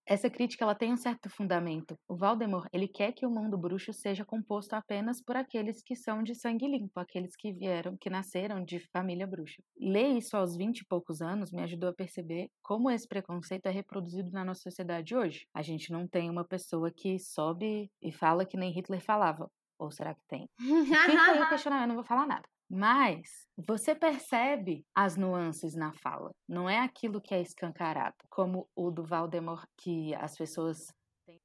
[0.06, 1.96] Essa crítica ela tem um certo fundamento.
[2.06, 6.22] O Valdemort ele quer que o mundo bruxo seja composto apenas por aqueles que são
[6.22, 9.62] de sangue limpo, aqueles que vieram, que nasceram de família bruxa.
[9.78, 13.70] Ler isso aos 20 e poucos anos me ajudou a perceber como esse preconceito é
[13.70, 15.46] reproduzido na nossa sociedade hoje.
[15.54, 19.50] A gente não tem uma pessoa que sobe e fala que nem Hitler falava.
[19.78, 20.48] Ou será que tem?
[20.58, 22.53] Fica aí o questionamento, eu não vou falar nada.
[22.76, 26.32] Mas você percebe as nuances na fala.
[26.48, 30.92] Não é aquilo que é escancarado, como o do Valdemort, que as pessoas
[31.24, 31.38] têm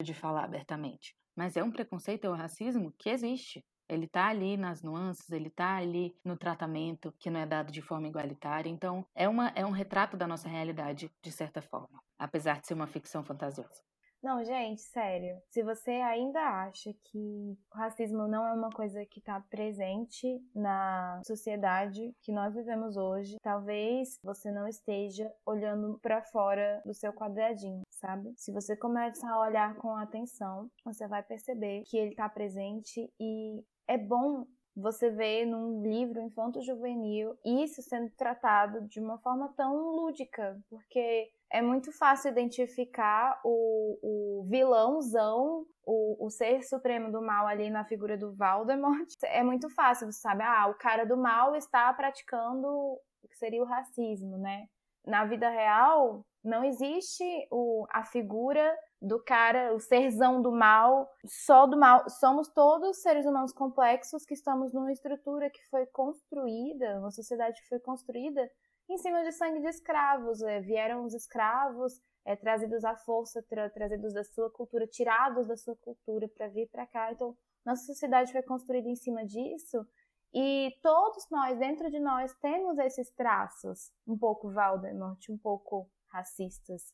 [0.00, 1.12] de falar abertamente.
[1.36, 3.64] Mas é um preconceito, é um racismo que existe.
[3.88, 7.82] Ele está ali nas nuances, ele está ali no tratamento que não é dado de
[7.82, 8.70] forma igualitária.
[8.70, 12.74] Então, é, uma, é um retrato da nossa realidade, de certa forma, apesar de ser
[12.74, 13.82] uma ficção fantasiosa.
[14.22, 15.40] Não, gente, sério.
[15.50, 21.20] Se você ainda acha que o racismo não é uma coisa que está presente na
[21.24, 27.82] sociedade que nós vivemos hoje, talvez você não esteja olhando para fora do seu quadradinho,
[27.90, 28.32] sabe?
[28.36, 33.62] Se você começar a olhar com atenção, você vai perceber que ele está presente e
[33.86, 40.60] é bom você ver num livro infanto-juvenil isso sendo tratado de uma forma tão lúdica,
[40.68, 47.70] porque é muito fácil identificar o, o vilãozão, o, o ser supremo do mal ali
[47.70, 49.08] na figura do Voldemort.
[49.24, 53.62] É muito fácil, você sabe, ah, o cara do mal está praticando o que seria
[53.62, 54.66] o racismo, né?
[55.04, 61.66] Na vida real, não existe o, a figura do cara, o serzão do mal, só
[61.66, 62.08] do mal.
[62.08, 67.68] Somos todos seres humanos complexos que estamos numa estrutura que foi construída, uma sociedade que
[67.68, 68.50] foi construída
[68.88, 70.42] em cima de sangue de escravos.
[70.42, 75.56] É, vieram os escravos é, trazidos à força, tra trazidos da sua cultura, tirados da
[75.56, 77.12] sua cultura para vir para cá.
[77.12, 79.86] Então, nossa sociedade foi construída em cima disso.
[80.34, 86.92] E todos nós, dentro de nós, temos esses traços um pouco Valdemort, um pouco racistas.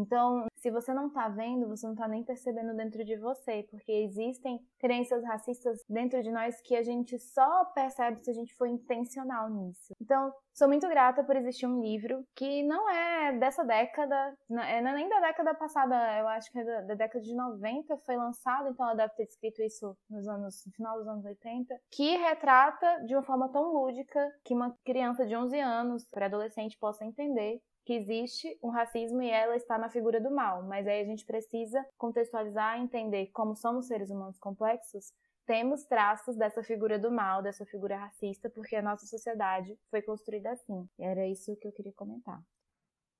[0.00, 3.92] Então, se você não tá vendo, você não tá nem percebendo dentro de você, porque
[3.92, 8.66] existem crenças racistas dentro de nós que a gente só percebe se a gente for
[8.66, 9.92] intencional nisso.
[10.00, 14.80] Então, sou muito grata por existir um livro que não é dessa década, não é
[14.80, 18.68] nem da década passada, eu acho que é da, da década de 90 foi lançado,
[18.68, 23.04] então ela deve ter escrito isso nos anos, no final dos anos 80, que retrata
[23.06, 27.94] de uma forma tão lúdica que uma criança de 11 anos, pré-adolescente, possa entender que
[27.94, 31.84] existe um racismo e ela está na figura do mal, mas aí a gente precisa
[31.96, 35.12] contextualizar e entender como somos seres humanos complexos,
[35.46, 40.52] temos traços dessa figura do mal, dessa figura racista, porque a nossa sociedade foi construída
[40.52, 40.88] assim.
[40.96, 42.40] E era isso que eu queria comentar.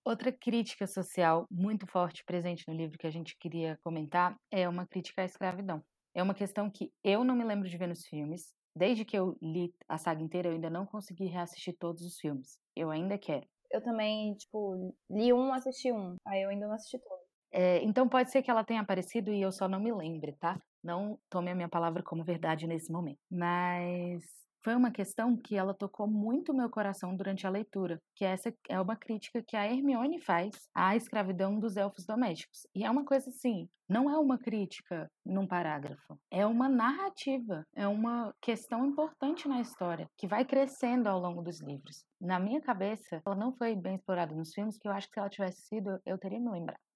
[0.05, 4.87] Outra crítica social muito forte presente no livro que a gente queria comentar é uma
[4.87, 5.83] crítica à escravidão.
[6.15, 8.55] É uma questão que eu não me lembro de ver nos filmes.
[8.77, 12.59] Desde que eu li a saga inteira, eu ainda não consegui reassistir todos os filmes.
[12.77, 16.17] Eu ainda quero eu também, tipo, li um, assisti um.
[16.27, 17.21] Aí eu ainda não assisti todo.
[17.53, 20.61] É, então pode ser que ela tenha aparecido e eu só não me lembre, tá?
[20.83, 23.19] Não tome a minha palavra como verdade nesse momento.
[23.31, 24.23] Mas
[24.63, 28.81] foi uma questão que ela tocou muito meu coração durante a leitura, que essa é
[28.81, 32.67] uma crítica que a Hermione faz à escravidão dos elfos domésticos.
[32.75, 37.87] E é uma coisa assim, não é uma crítica num parágrafo, é uma narrativa, é
[37.89, 42.05] uma questão importante na história, que vai crescendo ao longo dos livros.
[42.21, 45.21] Na minha cabeça, ela não foi bem explorada nos filmes, que eu acho que se
[45.21, 46.90] ela tivesse sido, eu teria me lembrado.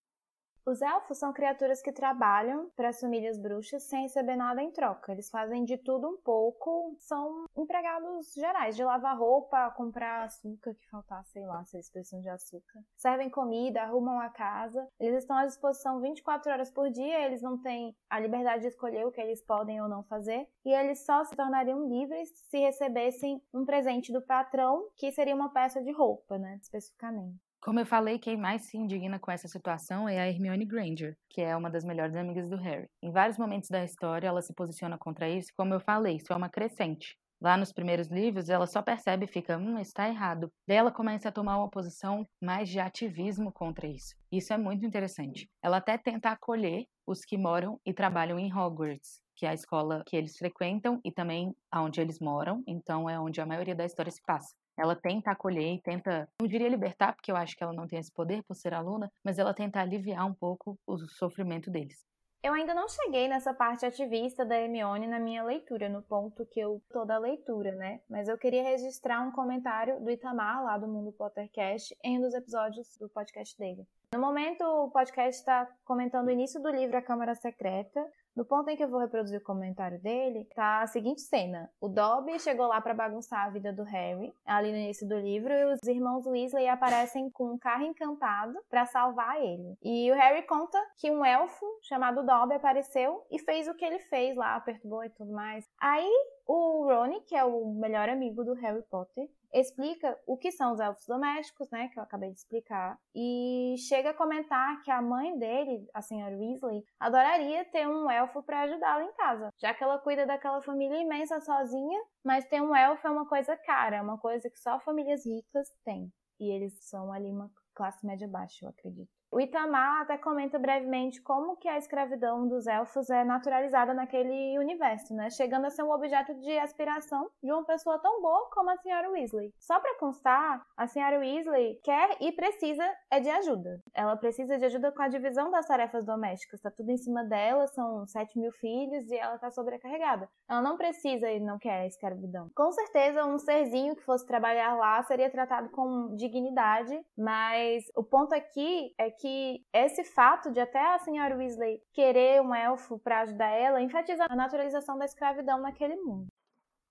[0.66, 5.12] Os elfos são criaturas que trabalham para as famílias bruxas sem receber nada em troca.
[5.12, 10.88] Eles fazem de tudo um pouco, são empregados gerais, de lavar roupa, comprar açúcar que
[10.88, 12.80] faltar, sei lá, se eles precisam de açúcar.
[12.96, 14.88] Servem comida, arrumam a casa.
[14.98, 19.06] Eles estão à disposição 24 horas por dia, eles não têm a liberdade de escolher
[19.06, 23.42] o que eles podem ou não fazer, e eles só se tornariam livres se recebessem
[23.52, 27.38] um presente do patrão, que seria uma peça de roupa, né, especificamente.
[27.64, 31.40] Como eu falei, quem mais se indigna com essa situação é a Hermione Granger, que
[31.40, 32.86] é uma das melhores amigas do Harry.
[33.02, 36.36] Em vários momentos da história, ela se posiciona contra isso, como eu falei, isso é
[36.36, 37.16] uma crescente.
[37.40, 40.52] Lá nos primeiros livros, ela só percebe e fica, hum, está errado.
[40.68, 44.14] Daí ela começa a tomar uma posição mais de ativismo contra isso.
[44.30, 45.48] Isso é muito interessante.
[45.62, 50.02] Ela até tenta acolher os que moram e trabalham em Hogwarts, que é a escola
[50.06, 54.12] que eles frequentam e também aonde eles moram, então é onde a maioria da história
[54.12, 54.54] se passa.
[54.76, 57.98] Ela tenta acolher e tenta, não diria libertar, porque eu acho que ela não tem
[57.98, 62.04] esse poder por ser aluna, mas ela tenta aliviar um pouco o sofrimento deles.
[62.44, 66.60] Eu ainda não cheguei nessa parte ativista da Hermione na minha leitura, no ponto que
[66.60, 68.02] eu tô da leitura, né?
[68.06, 72.34] Mas eu queria registrar um comentário do Itamar, lá do Mundo Pottercast, em um dos
[72.34, 73.88] episódios do podcast dele.
[74.12, 78.68] No momento, o podcast está comentando o início do livro A Câmara Secreta, no ponto
[78.68, 81.70] em que eu vou reproduzir o comentário dele, tá a seguinte cena.
[81.80, 85.52] O Dobby chegou lá para bagunçar a vida do Harry, ali no início do livro,
[85.52, 89.76] e os irmãos Weasley aparecem com um carro encantado para salvar ele.
[89.82, 93.98] E o Harry conta que um elfo chamado Dobby apareceu e fez o que ele
[94.00, 95.64] fez lá, perturbou e tudo mais.
[95.80, 96.10] Aí
[96.46, 100.80] o Ron, que é o melhor amigo do Harry Potter, explica o que são os
[100.80, 105.38] elfos domésticos, né, que eu acabei de explicar, e chega a comentar que a mãe
[105.38, 109.98] dele, a senhora Weasley, adoraria ter um elfo para ajudá-la em casa, já que ela
[109.98, 114.18] cuida daquela família imensa sozinha, mas ter um elfo é uma coisa cara, é uma
[114.18, 116.12] coisa que só famílias ricas têm.
[116.40, 119.10] E eles são ali uma classe média baixa, eu acredito.
[119.34, 125.12] O Itamar até comenta brevemente como que a escravidão dos elfos é naturalizada naquele universo,
[125.12, 125.28] né?
[125.28, 129.10] Chegando a ser um objeto de aspiração de uma pessoa tão boa como a senhora
[129.10, 129.52] Weasley.
[129.58, 133.82] Só para constar, a senhora Weasley quer e precisa é de ajuda.
[133.92, 136.60] Ela precisa de ajuda com a divisão das tarefas domésticas.
[136.60, 140.28] Tá tudo em cima dela, são 7 mil filhos e ela tá sobrecarregada.
[140.48, 142.50] Ela não precisa e não quer a escravidão.
[142.54, 148.32] Com certeza, um serzinho que fosse trabalhar lá seria tratado com dignidade, mas o ponto
[148.32, 153.22] aqui é que que esse fato de até a senhora Weasley querer um elfo para
[153.22, 156.26] ajudar ela enfatiza a naturalização da escravidão naquele mundo.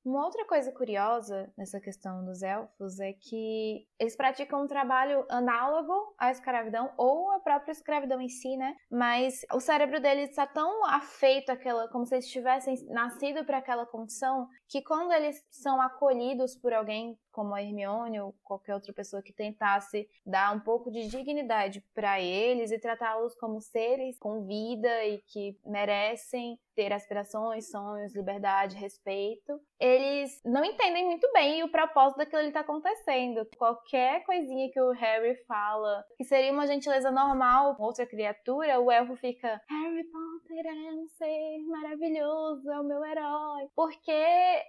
[0.03, 5.93] Uma outra coisa curiosa nessa questão dos elfos é que eles praticam um trabalho análogo
[6.17, 8.75] à escravidão ou à própria escravidão em si, né?
[8.91, 13.85] Mas o cérebro deles está tão afeito àquela, como se eles tivessem nascido para aquela
[13.85, 19.21] condição, que quando eles são acolhidos por alguém como a Hermione ou qualquer outra pessoa
[19.21, 25.03] que tentasse dar um pouco de dignidade para eles e tratá-los como seres com vida
[25.05, 32.17] e que merecem ter aspirações, sonhos, liberdade, respeito, eles não entendem muito bem o propósito
[32.17, 33.47] daquilo que está acontecendo.
[33.57, 38.91] Qualquer coisinha que o Harry fala, que seria uma gentileza normal com outra criatura, o
[38.91, 43.67] elfo fica Harry Potter é um ser maravilhoso, é o meu herói.
[43.75, 44.11] Porque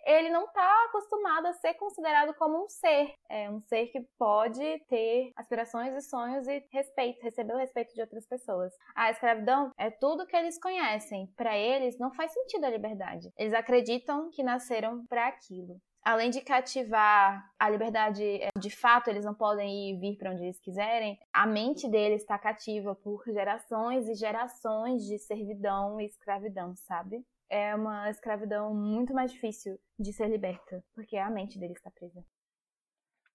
[0.06, 4.00] ele não está acostumado a ser considerado como como um ser, é um ser que
[4.16, 8.72] pode ter aspirações e sonhos e respeito, receber o respeito de outras pessoas.
[8.94, 11.26] A escravidão é tudo que eles conhecem.
[11.36, 13.32] Para eles não faz sentido a liberdade.
[13.36, 19.24] Eles acreditam que nasceram para aquilo além de cativar a liberdade é, de fato, eles
[19.24, 23.24] não podem ir e vir para onde eles quiserem, a mente deles está cativa por
[23.24, 27.24] gerações e gerações de servidão e escravidão, sabe?
[27.48, 32.22] É uma escravidão muito mais difícil de ser liberta, porque a mente deles está presa.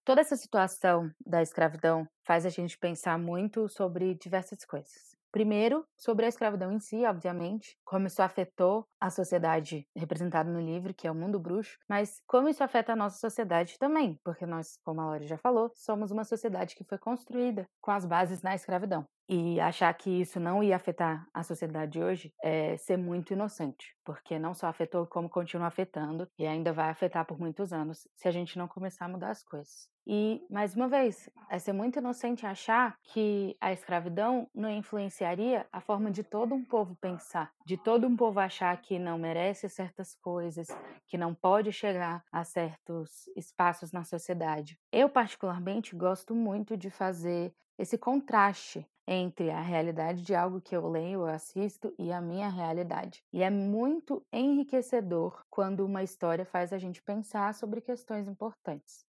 [0.03, 5.18] Toda essa situação da escravidão faz a gente pensar muito sobre diversas coisas.
[5.31, 10.93] Primeiro, sobre a escravidão em si, obviamente, como isso afetou a sociedade representada no livro,
[10.93, 14.77] que é o mundo bruxo, mas como isso afeta a nossa sociedade também, porque nós,
[14.83, 18.55] como a Laura já falou, somos uma sociedade que foi construída com as bases na
[18.55, 19.05] escravidão.
[19.31, 24.39] e achar que isso não ia afetar a sociedade hoje é ser muito inocente, porque
[24.39, 28.31] não só afetou, como continua afetando e ainda vai afetar por muitos anos se a
[28.31, 29.87] gente não começar a mudar as coisas.
[30.11, 35.79] E, mais uma vez, é ser muito inocente achar que a escravidão não influenciaria a
[35.79, 40.15] forma de todo um povo pensar, de todo um povo achar que não merece certas
[40.15, 40.67] coisas,
[41.05, 44.79] que não pode chegar a certos espaços na sociedade.
[44.91, 50.87] Eu, particularmente, gosto muito de fazer esse contraste entre a realidade de algo que eu
[50.89, 53.23] leio, eu assisto e a minha realidade.
[53.31, 59.07] E é muito enriquecedor quando uma história faz a gente pensar sobre questões importantes.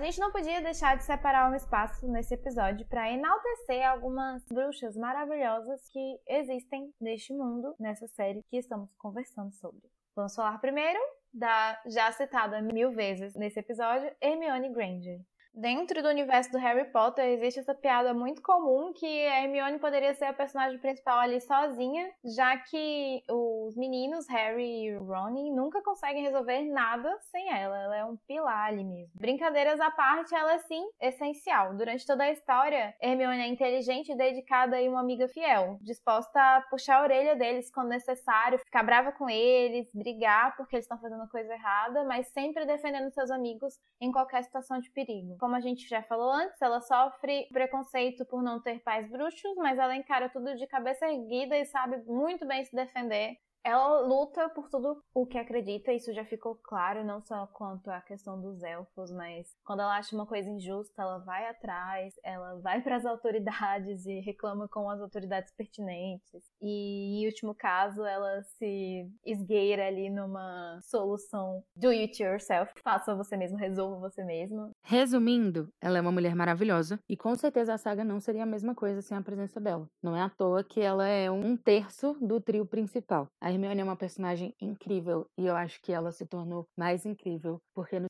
[0.00, 4.96] A gente não podia deixar de separar um espaço nesse episódio para enaltecer algumas bruxas
[4.96, 9.82] maravilhosas que existem neste mundo, nessa série que estamos conversando sobre.
[10.16, 10.98] Vamos falar primeiro
[11.30, 15.20] da já citada mil vezes nesse episódio, Hermione Granger.
[15.52, 20.14] Dentro do universo do Harry Potter existe essa piada muito comum que a Hermione poderia
[20.14, 26.22] ser a personagem principal ali sozinha, já que os meninos Harry e Ron nunca conseguem
[26.22, 27.76] resolver nada sem ela.
[27.76, 29.12] Ela é um pilar ali mesmo.
[29.14, 31.76] Brincadeiras à parte, ela é sim essencial.
[31.76, 37.00] Durante toda a história, Hermione é inteligente, dedicada e uma amiga fiel, disposta a puxar
[37.00, 41.52] a orelha deles quando necessário, ficar brava com eles, brigar porque eles estão fazendo coisa
[41.52, 45.39] errada, mas sempre defendendo seus amigos em qualquer situação de perigo.
[45.40, 49.78] Como a gente já falou antes, ela sofre preconceito por não ter pais bruxos, mas
[49.78, 54.68] ela encara tudo de cabeça erguida e sabe muito bem se defender ela luta por
[54.68, 59.10] tudo o que acredita, isso já ficou claro, não só quanto à questão dos elfos,
[59.10, 64.06] mas quando ela acha uma coisa injusta, ela vai atrás, ela vai para as autoridades
[64.06, 66.42] e reclama com as autoridades pertinentes.
[66.60, 73.36] E em último caso, ela se esgueira ali numa solução do it yourself, faça você
[73.36, 74.70] mesmo, resolva você mesmo.
[74.82, 78.74] Resumindo, ela é uma mulher maravilhosa e com certeza a saga não seria a mesma
[78.74, 79.88] coisa sem a presença dela.
[80.02, 83.28] Não é à toa que ela é um terço do trio principal.
[83.40, 87.04] A a Hermione é uma personagem incrível e eu acho que ela se tornou mais
[87.04, 88.06] incrível porque no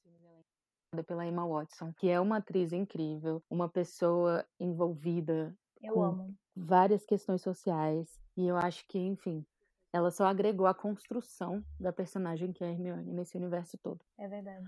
[0.92, 6.34] é pela Emma Watson, que é uma atriz incrível, uma pessoa envolvida eu com amo.
[6.54, 9.46] várias questões sociais e eu acho que, enfim,
[9.92, 14.04] ela só agregou a construção da personagem que é a Hermione nesse universo todo.
[14.18, 14.66] É verdade.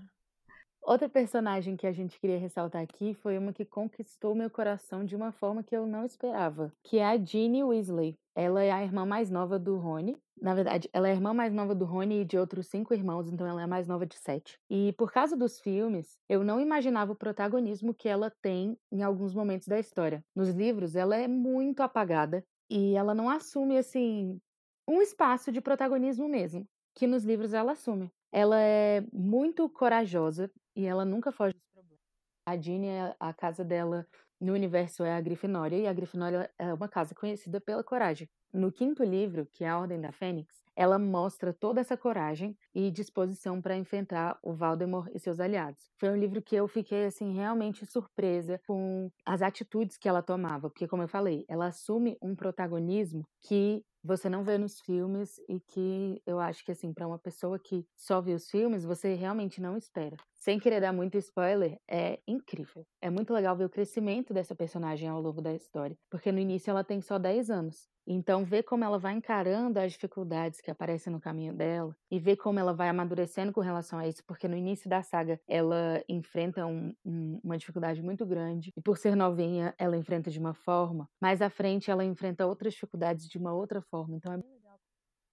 [0.85, 5.15] Outra personagem que a gente queria ressaltar aqui foi uma que conquistou meu coração de
[5.15, 8.17] uma forma que eu não esperava, que é a Ginny Weasley.
[8.35, 10.17] Ela é a irmã mais nova do Rony.
[10.41, 13.29] Na verdade, ela é a irmã mais nova do Rony e de outros cinco irmãos,
[13.29, 14.59] então ela é a mais nova de sete.
[14.69, 19.33] E por causa dos filmes, eu não imaginava o protagonismo que ela tem em alguns
[19.33, 20.21] momentos da história.
[20.35, 24.37] Nos livros, ela é muito apagada e ela não assume, assim,
[24.85, 28.11] um espaço de protagonismo mesmo, que nos livros ela assume.
[28.33, 31.99] Ela é muito corajosa e ela nunca foge dos problemas.
[32.45, 32.87] A Ginny,
[33.19, 34.05] a casa dela
[34.39, 38.29] no universo é a Grifinória, e a Grifinória é uma casa conhecida pela coragem.
[38.51, 42.91] No quinto livro, que é a Ordem da Fênix, ela mostra toda essa coragem e
[42.91, 45.89] disposição para enfrentar o Voldemort e seus aliados.
[45.97, 50.69] Foi um livro que eu fiquei assim realmente surpresa com as atitudes que ela tomava,
[50.69, 55.59] porque como eu falei, ela assume um protagonismo que você não vê nos filmes e
[55.59, 59.61] que eu acho que assim para uma pessoa que só vê os filmes, você realmente
[59.61, 60.17] não espera.
[60.33, 62.85] Sem querer dar muito spoiler, é incrível.
[63.01, 66.69] É muito legal ver o crescimento dessa personagem ao longo da história, porque no início
[66.69, 71.11] ela tem só 10 anos então, ver como ela vai encarando as dificuldades que aparecem
[71.11, 74.57] no caminho dela e ver como ela vai amadurecendo com relação a isso, porque no
[74.57, 79.73] início da saga ela enfrenta um, um, uma dificuldade muito grande e por ser novinha
[79.77, 83.81] ela enfrenta de uma forma, mais à frente ela enfrenta outras dificuldades de uma outra
[83.81, 83.92] forma.
[84.09, 84.79] Então, é bem legal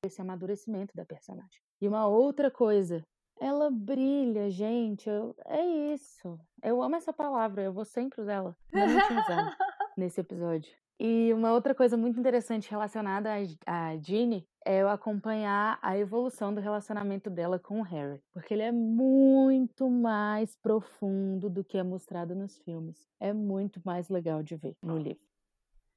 [0.05, 1.61] esse amadurecimento da personagem.
[1.81, 3.05] E uma outra coisa
[3.41, 5.09] ela brilha, gente.
[5.09, 6.39] Eu, é isso.
[6.63, 7.63] Eu amo essa palavra.
[7.63, 8.57] Eu vou sempre usar ela.
[8.71, 9.57] Não usar
[9.97, 10.71] nesse episódio.
[11.03, 13.31] E uma outra coisa muito interessante relacionada
[13.67, 18.63] a Ginny é eu acompanhar a evolução do relacionamento dela com o Harry, porque ele
[18.63, 23.09] é muito mais profundo do que é mostrado nos filmes.
[23.19, 25.25] É muito mais legal de ver no livro.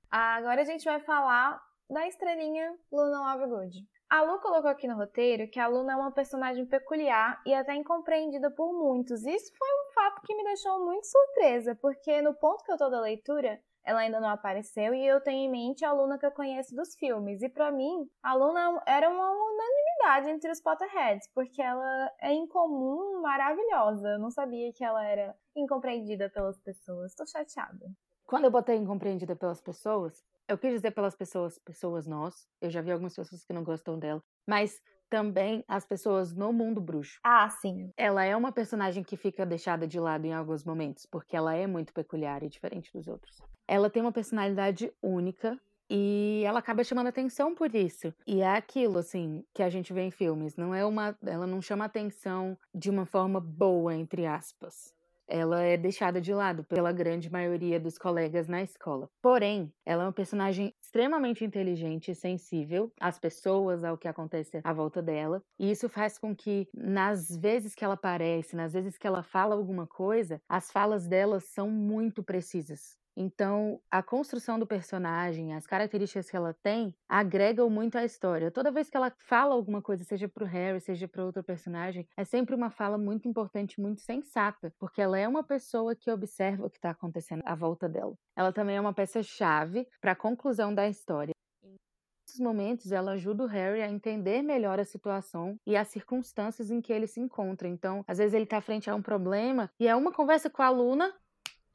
[0.09, 1.61] Agora a gente vai falar
[1.93, 3.87] da estrelinha Luna Lovegood.
[4.09, 7.75] A Lu colocou aqui no roteiro que a Luna é uma personagem peculiar e até
[7.75, 9.23] incompreendida por muitos.
[9.25, 12.89] Isso foi um fato que me deixou muito surpresa, porque no ponto que eu tô
[12.89, 16.31] da leitura, ela ainda não apareceu e eu tenho em mente a Luna que eu
[16.31, 17.41] conheço dos filmes.
[17.41, 23.21] E para mim, a Luna era uma unanimidade entre os Potterheads, porque ela é incomum,
[23.21, 24.09] maravilhosa.
[24.09, 27.13] Eu não sabia que ela era incompreendida pelas pessoas.
[27.15, 27.91] Tô chateada.
[28.25, 32.47] Quando eu botei incompreendida pelas pessoas, eu quis dizer pelas pessoas, pessoas nós.
[32.61, 36.81] Eu já vi algumas pessoas que não gostam dela, mas também as pessoas no mundo
[36.81, 37.19] bruxo.
[37.23, 37.91] Ah, sim.
[37.95, 41.67] Ela é uma personagem que fica deixada de lado em alguns momentos, porque ela é
[41.67, 43.41] muito peculiar e diferente dos outros.
[43.67, 48.13] Ela tem uma personalidade única, e ela acaba chamando atenção por isso.
[48.25, 50.55] E é aquilo, assim, que a gente vê em filmes.
[50.55, 51.15] Não é uma.
[51.23, 54.95] Ela não chama atenção de uma forma boa, entre aspas.
[55.35, 59.09] Ela é deixada de lado pela grande maioria dos colegas na escola.
[59.19, 64.71] Porém, ela é uma personagem extremamente inteligente e sensível às pessoas, ao que acontece à
[64.71, 65.41] volta dela.
[65.59, 69.55] E isso faz com que, nas vezes que ela aparece, nas vezes que ela fala
[69.55, 72.95] alguma coisa, as falas dela são muito precisas.
[73.15, 78.49] Então, a construção do personagem, as características que ela tem, agregam muito à história.
[78.49, 82.07] Toda vez que ela fala alguma coisa, seja para o Harry, seja para outro personagem,
[82.17, 86.65] é sempre uma fala muito importante, muito sensata, porque ela é uma pessoa que observa
[86.65, 88.15] o que está acontecendo à volta dela.
[88.35, 91.33] Ela também é uma peça-chave para a conclusão da história.
[91.63, 96.71] Em muitos momentos, ela ajuda o Harry a entender melhor a situação e as circunstâncias
[96.71, 97.67] em que ele se encontra.
[97.67, 100.67] Então, às vezes ele está frente a um problema e é uma conversa com a
[100.67, 101.13] aluna,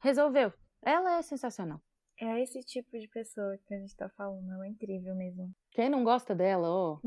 [0.01, 1.81] resolveu ela é sensacional.
[2.21, 5.49] É esse tipo de pessoa que a gente tá falando, ela é incrível mesmo.
[5.71, 6.99] Quem não gosta dela, ó,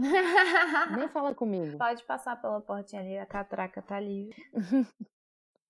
[0.97, 1.77] nem fala comigo.
[1.77, 4.35] Pode passar pela portinha ali, a catraca tá livre.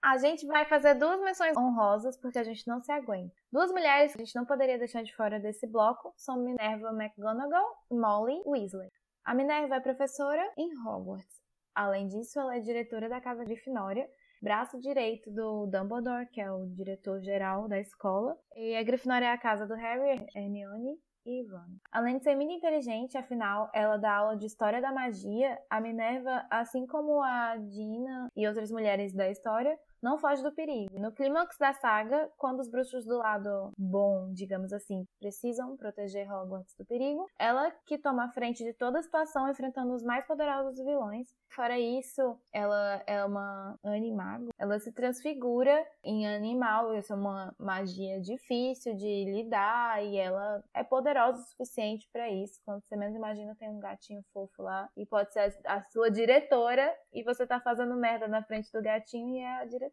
[0.00, 3.34] a gente vai fazer duas menções honrosas porque a gente não se aguenta.
[3.50, 7.76] Duas mulheres que a gente não poderia deixar de fora desse bloco são Minerva McGonagall
[7.90, 8.90] e Molly Weasley.
[9.24, 11.42] A Minerva é professora em Hogwarts.
[11.74, 14.08] Além disso, ela é diretora da Casa Grifinória
[14.42, 18.36] braço direito do Dumbledore, que é o diretor-geral da escola.
[18.56, 21.76] E a Grifinória é a casa do Harry, Hermione e Ron.
[21.92, 26.44] Além de ser muito inteligente, afinal, ela dá aula de História da Magia, a Minerva,
[26.50, 30.98] assim como a Dina e outras mulheres da história, não foge do perigo.
[30.98, 36.74] No clímax da saga, quando os bruxos do lado bom, digamos assim, precisam proteger Hogwarts
[36.76, 40.84] do perigo, ela que toma a frente de toda a situação enfrentando os mais poderosos
[40.84, 41.28] vilões.
[41.48, 44.48] Fora isso, ela é uma animago.
[44.58, 46.94] Ela se transfigura em animal.
[46.94, 52.60] Isso é uma magia difícil de lidar e ela é poderosa o suficiente para isso.
[52.64, 56.92] Quando você menos imagina, tem um gatinho fofo lá e pode ser a, sua diretora
[57.12, 59.91] e você tá fazendo merda na frente do gatinho e é a diretora.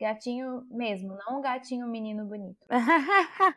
[0.00, 2.66] Gatinho mesmo, não um gatinho menino bonito.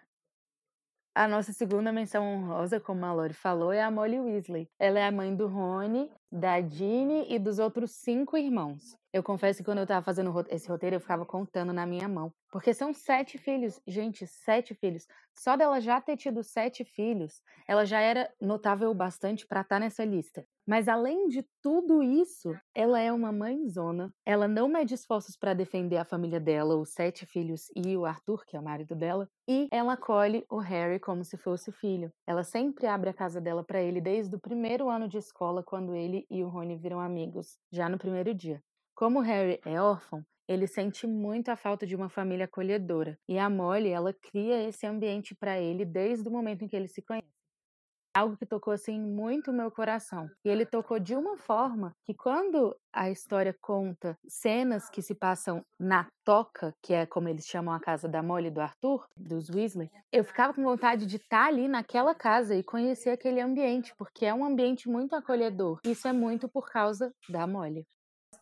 [1.15, 4.69] a nossa segunda menção honrosa, como a Lori falou, é a Molly Weasley.
[4.77, 8.95] Ela é a mãe do Rony, da Ginny e dos outros cinco irmãos.
[9.13, 12.31] Eu confesso que quando eu tava fazendo esse roteiro, eu ficava contando na minha mão.
[12.51, 13.81] Porque são sete filhos.
[13.87, 15.07] Gente, sete filhos.
[15.33, 19.79] Só dela já ter tido sete filhos, ela já era notável bastante para estar tá
[19.79, 20.45] nessa lista.
[20.67, 24.11] Mas além de tudo isso, ela é uma mãezona.
[24.25, 28.43] Ela não mede esforços para defender a família dela, os sete filhos e o Arthur,
[28.45, 29.29] que é o marido dela.
[29.47, 32.11] E ela acolhe o Harry como se fosse filho.
[32.27, 35.95] Ela sempre abre a casa dela para ele desde o primeiro ano de escola, quando
[35.95, 38.61] ele e o Rony viram amigos, já no primeiro dia.
[38.95, 43.49] Como Harry é órfão, ele sente muito a falta de uma família acolhedora, e a
[43.49, 47.29] Molly, ela cria esse ambiente para ele desde o momento em que eles se conhecem.
[48.15, 50.29] Algo que tocou assim muito o meu coração.
[50.45, 55.61] E ele tocou de uma forma que quando a história conta cenas que se passam
[55.77, 59.89] na toca, que é como eles chamam a casa da Molly do Arthur, dos Weasley,
[60.13, 64.33] eu ficava com vontade de estar ali naquela casa e conhecer aquele ambiente, porque é
[64.33, 65.79] um ambiente muito acolhedor.
[65.83, 67.85] Isso é muito por causa da Molly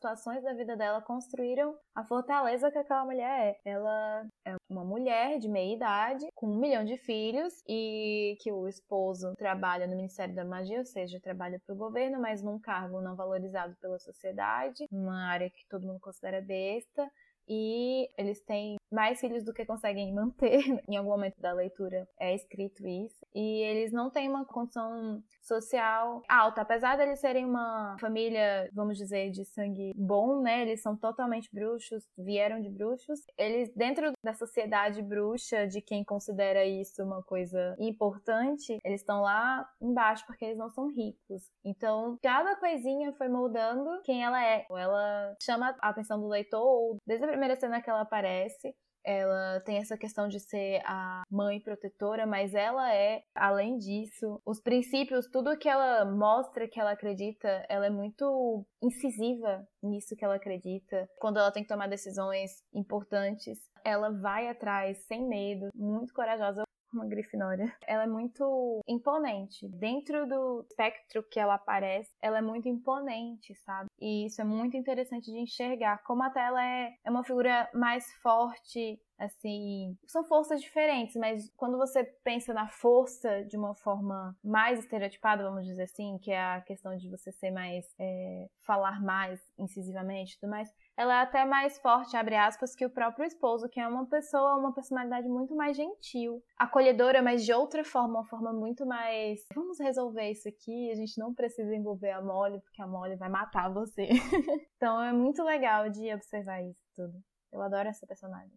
[0.04, 3.72] situações da vida dela construíram a fortaleza que aquela mulher é.
[3.72, 8.68] Ela é uma mulher de meia idade, com um milhão de filhos, e que o
[8.68, 13.00] esposo trabalha no Ministério da Magia, ou seja, trabalha para o governo, mas num cargo
[13.00, 17.10] não valorizado pela sociedade, numa área que todo mundo considera besta
[17.48, 20.62] e eles têm mais filhos do que conseguem manter.
[20.88, 23.26] em algum momento da leitura é escrito isso.
[23.34, 28.98] E eles não têm uma condição social alta, apesar de eles serem uma família, vamos
[28.98, 30.62] dizer, de sangue bom, né?
[30.62, 33.20] Eles são totalmente bruxos, vieram de bruxos.
[33.38, 39.68] Eles dentro da sociedade bruxa, de quem considera isso uma coisa importante, eles estão lá
[39.82, 41.44] embaixo porque eles não são ricos.
[41.66, 44.66] Então, cada coisinha foi moldando quem ela é.
[44.70, 48.76] Ela chama a atenção do leitor desde a primeira cena que ela aparece,
[49.06, 54.62] ela tem essa questão de ser a mãe protetora, mas ela é, além disso, os
[54.62, 60.36] princípios, tudo que ela mostra que ela acredita, ela é muito incisiva nisso que ela
[60.36, 61.08] acredita.
[61.20, 66.64] Quando ela tem que tomar decisões importantes, ela vai atrás sem medo, muito corajosa
[66.94, 67.76] uma Grifinória.
[67.88, 69.68] Ela é muito imponente.
[69.68, 73.90] Dentro do espectro que ela aparece, ela é muito imponente, sabe?
[74.00, 76.04] E isso é muito interessante de enxergar.
[76.04, 81.78] Como até ela é, é uma figura mais forte, assim, são forças diferentes, mas quando
[81.78, 86.62] você pensa na força de uma forma mais estereotipada, vamos dizer assim, que é a
[86.62, 91.44] questão de você ser mais, é, falar mais incisivamente e tudo mais, ela é até
[91.44, 95.56] mais forte, abre aspas, que o próprio esposo, que é uma pessoa, uma personalidade muito
[95.56, 99.40] mais gentil, acolhedora, mas de outra forma, uma forma muito mais.
[99.56, 103.30] Vamos resolver isso aqui, a gente não precisa envolver a Molly, porque a Molly vai
[103.30, 104.08] matar você.
[104.78, 107.14] então é muito legal de observar isso tudo.
[107.52, 108.54] Eu adoro essa personagem.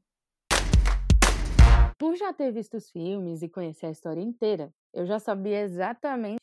[1.99, 6.37] Por já ter visto os filmes e conhecer a história inteira, eu já sabia exatamente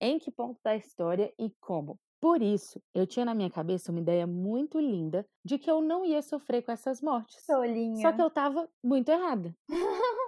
[0.00, 1.98] em que ponto da história e como.
[2.26, 6.04] Por isso, eu tinha na minha cabeça uma ideia muito linda de que eu não
[6.04, 7.40] ia sofrer com essas mortes.
[7.44, 8.02] Solinha.
[8.02, 9.54] Só que eu tava muito errada.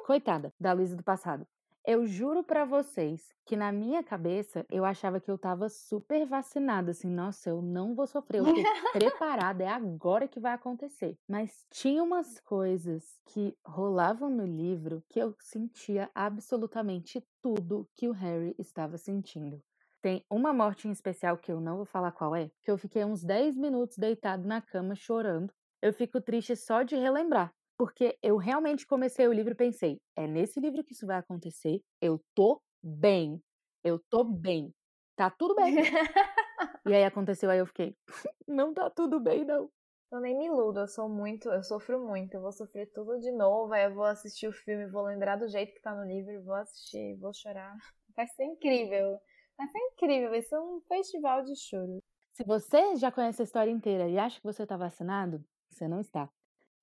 [0.06, 1.44] Coitada da Luísa do passado.
[1.84, 6.92] Eu juro para vocês que na minha cabeça eu achava que eu tava super vacinada,
[6.92, 8.52] assim, nossa, eu não vou sofrer, eu tô
[8.92, 11.18] preparada, é agora que vai acontecer.
[11.28, 18.12] Mas tinha umas coisas que rolavam no livro que eu sentia absolutamente tudo que o
[18.12, 19.60] Harry estava sentindo.
[20.08, 23.04] Tem uma morte em especial que eu não vou falar qual é, que eu fiquei
[23.04, 25.52] uns 10 minutos deitado na cama chorando.
[25.82, 30.26] Eu fico triste só de relembrar, porque eu realmente comecei o livro e pensei: é
[30.26, 31.82] nesse livro que isso vai acontecer.
[32.00, 33.38] Eu tô bem.
[33.84, 34.72] Eu tô bem.
[35.14, 35.74] Tá tudo bem.
[36.88, 37.94] e aí aconteceu, aí eu fiquei:
[38.48, 39.70] não tá tudo bem, não.
[40.10, 43.30] Eu nem me iludo, eu sou muito, eu sofro muito, eu vou sofrer tudo de
[43.30, 46.42] novo, aí eu vou assistir o filme, vou lembrar do jeito que tá no livro,
[46.44, 47.76] vou assistir, vou chorar.
[48.16, 49.20] Vai ser incrível.
[49.58, 52.00] Vai ser incrível, vai ser um festival de choro.
[52.32, 56.00] Se você já conhece a história inteira e acha que você está vacinado, você não
[56.00, 56.30] está.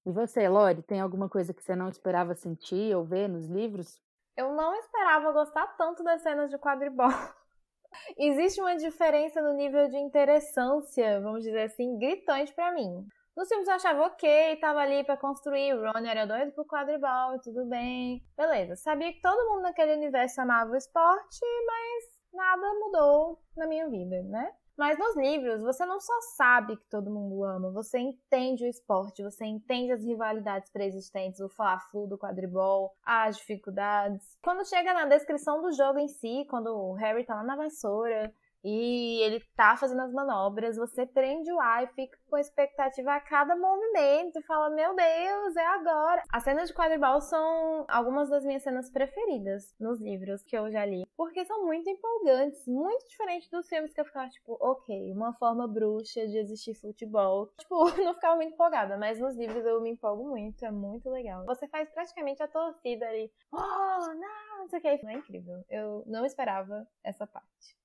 [0.05, 4.01] E você, Lori, tem alguma coisa que você não esperava sentir ou ver nos livros?
[4.36, 7.07] Eu não esperava gostar tanto das cenas de quadribol.
[8.17, 13.07] Existe uma diferença no nível de interessância, vamos dizer assim, gritante para mim.
[13.36, 17.39] Nos filmes eu achava ok, tava ali para construir, o Ron era doido pro quadribol,
[17.41, 18.21] tudo bem.
[18.38, 23.89] Beleza, sabia que todo mundo naquele universo amava o esporte, mas nada mudou na minha
[23.89, 24.51] vida, né?
[24.77, 29.23] Mas nos livros, você não só sabe que todo mundo ama, você entende o esporte,
[29.23, 34.38] você entende as rivalidades pré-existentes, o fla-flu do quadribol, as dificuldades.
[34.43, 38.33] Quando chega na descrição do jogo em si, quando o Harry tá lá na vassoura,
[38.68, 43.20] e ele tá fazendo as manobras, você prende o ar e fica com expectativa a
[43.20, 46.24] cada movimento, fala, meu Deus, é agora.
[46.32, 50.84] As cenas de quadribol são algumas das minhas cenas preferidas nos livros que eu já
[50.84, 55.34] li, porque são muito empolgantes, muito diferente dos filmes que eu ficava tipo, ok, uma
[55.34, 57.51] forma bruxa de existir futebol.
[57.66, 61.45] Tipo, não ficava muito empolgada, mas nos livros eu me empolgo muito, é muito legal.
[61.45, 65.63] Você faz praticamente a torcida ali, oh, não, não sei o que, é incrível.
[65.70, 67.76] Eu não esperava essa parte.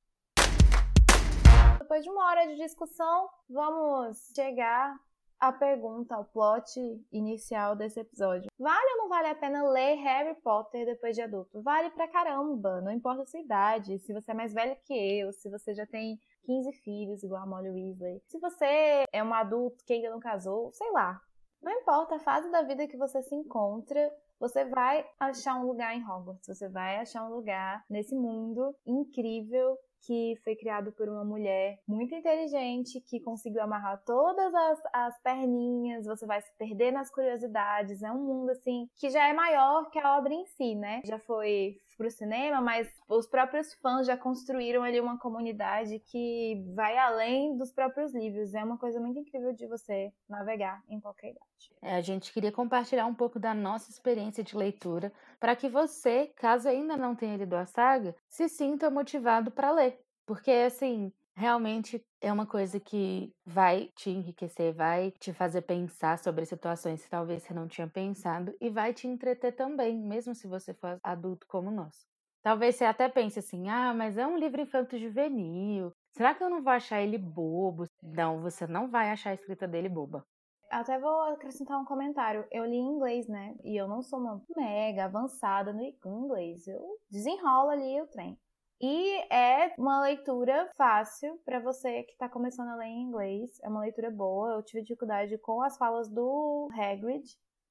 [1.90, 4.96] Depois de uma hora de discussão, vamos chegar
[5.40, 6.78] à pergunta, ao plot
[7.10, 8.48] inicial desse episódio.
[8.56, 11.60] Vale ou não vale a pena ler Harry Potter depois de adulto?
[11.60, 15.32] Vale pra caramba, não importa a sua idade, se você é mais velho que eu,
[15.32, 19.84] se você já tem 15 filhos, igual a Molly Weasley, se você é um adulto
[19.84, 21.20] que ainda não casou, sei lá.
[21.60, 25.94] Não importa a fase da vida que você se encontra, você vai achar um lugar
[25.94, 31.24] em Hogwarts, você vai achar um lugar nesse mundo incrível que foi criado por uma
[31.24, 37.10] mulher muito inteligente, que conseguiu amarrar todas as, as perninhas, você vai se perder nas
[37.10, 38.02] curiosidades.
[38.02, 41.02] É um mundo, assim, que já é maior que a obra em si, né?
[41.04, 46.96] Já foi pro cinema, mas os próprios fãs já construíram ali uma comunidade que vai
[46.96, 48.54] além dos próprios livros.
[48.54, 51.70] É uma coisa muito incrível de você navegar em qualquer idade.
[51.82, 56.28] É, a gente queria compartilhar um pouco da nossa experiência de leitura para que você,
[56.36, 60.00] caso ainda não tenha lido a saga, se sinta motivado para ler.
[60.24, 66.44] Porque, assim, realmente é uma coisa que vai te enriquecer, vai te fazer pensar sobre
[66.44, 70.74] situações que talvez você não tinha pensado e vai te entreter também, mesmo se você
[70.74, 72.06] for adulto como nós.
[72.42, 75.92] Talvez você até pense assim: ah, mas é um livro infanto-juvenil.
[76.12, 77.84] Será que eu não vou achar ele bobo?
[78.02, 80.22] Não, você não vai achar a escrita dele boba.
[80.70, 82.46] Até vou acrescentar um comentário.
[82.50, 83.54] Eu li em inglês, né?
[83.64, 86.66] E eu não sou uma mega avançada no inglês.
[86.66, 86.80] Eu
[87.10, 88.38] desenrolo ali o trem.
[88.80, 93.60] E é uma leitura fácil para você que está começando a ler em inglês.
[93.62, 94.52] É uma leitura boa.
[94.52, 97.24] Eu tive dificuldade com as falas do Hagrid,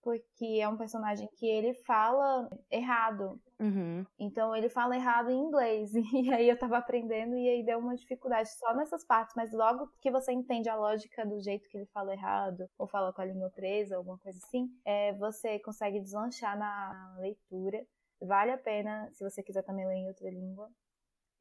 [0.03, 3.41] porque é um personagem que ele fala errado.
[3.59, 4.05] Uhum.
[4.19, 5.91] Então ele fala errado em inglês.
[6.13, 9.33] E aí eu tava aprendendo e aí deu uma dificuldade só nessas partes.
[9.35, 13.11] Mas logo que você entende a lógica do jeito que ele fala errado, ou fala
[13.11, 17.83] com a língua presa, alguma coisa assim, é, você consegue deslanchar na leitura.
[18.21, 20.69] Vale a pena, se você quiser também ler em outra língua,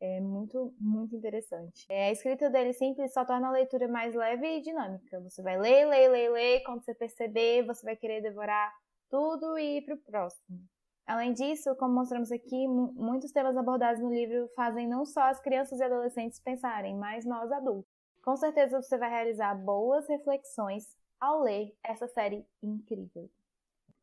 [0.01, 1.85] É muito, muito interessante.
[1.89, 5.21] É, a escrita dele simples só torna a leitura mais leve e dinâmica.
[5.21, 8.73] Você vai ler, ler, ler, ler, quando você perceber, você vai querer devorar
[9.11, 10.61] tudo e ir para o próximo.
[11.05, 15.81] Além disso, como mostramos aqui, muitos temas abordados no livro fazem não só as crianças
[15.81, 17.91] e adolescentes pensarem, mas nós adultos.
[18.23, 20.85] Com certeza você vai realizar boas reflexões
[21.19, 23.29] ao ler essa série incrível.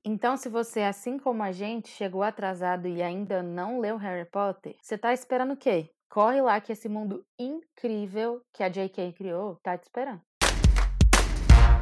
[0.07, 4.75] Então, se você, assim como a gente, chegou atrasado e ainda não leu Harry Potter,
[4.79, 5.89] você tá esperando o quê?
[6.07, 9.13] Corre lá que esse mundo incrível que a J.K.
[9.13, 10.21] criou tá te esperando.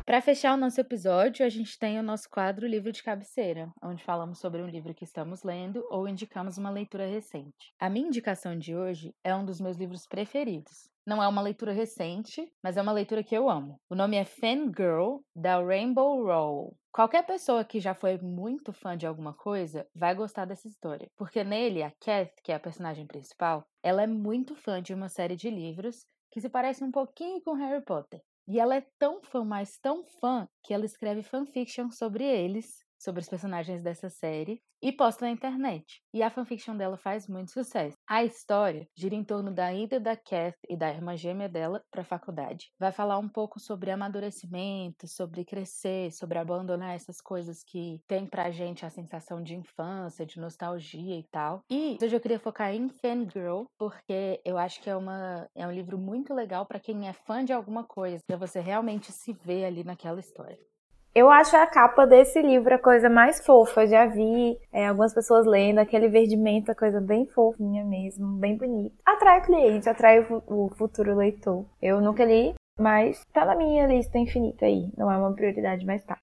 [0.06, 4.04] Para fechar o nosso episódio, a gente tem o nosso quadro Livro de Cabeceira, onde
[4.04, 7.74] falamos sobre um livro que estamos lendo ou indicamos uma leitura recente.
[7.80, 10.90] A minha indicação de hoje é um dos meus livros preferidos.
[11.08, 13.80] Não é uma leitura recente, mas é uma leitura que eu amo.
[13.90, 16.76] O nome é Fangirl, da Rainbow Rowell.
[16.92, 21.46] Qualquer pessoa que já foi muito fã de alguma coisa vai gostar dessa história, porque
[21.46, 25.38] nele a Kath, que é a personagem principal, ela é muito fã de uma série
[25.38, 28.22] de livros que se parece um pouquinho com Harry Potter.
[28.48, 33.22] E ela é tão fã, mas tão fã, que ela escreve fanfiction sobre eles sobre
[33.22, 36.02] os personagens dessa série e posta na internet.
[36.14, 37.96] E a fanfiction dela faz muito sucesso.
[38.08, 42.02] A história gira em torno da ida da Kath e da irmã gêmea dela para
[42.02, 42.72] a faculdade.
[42.78, 48.52] Vai falar um pouco sobre amadurecimento, sobre crescer, sobre abandonar essas coisas que tem pra
[48.52, 51.62] gente a sensação de infância, de nostalgia e tal.
[51.70, 55.72] E hoje eu queria focar em Fangirl, porque eu acho que é, uma, é um
[55.72, 59.66] livro muito legal para quem é fã de alguma coisa, para você realmente se ver
[59.66, 60.73] ali naquela história.
[61.16, 63.86] Eu acho a capa desse livro a coisa mais fofa.
[63.86, 68.96] Já vi é, algumas pessoas lendo, aquele verde menta, coisa bem fofinha mesmo, bem bonita.
[69.06, 71.66] Atrai o cliente, atrai o, o futuro leitor.
[71.80, 74.90] Eu nunca li, mas tá na minha lista infinita aí.
[74.98, 76.18] Não é uma prioridade, mas tá.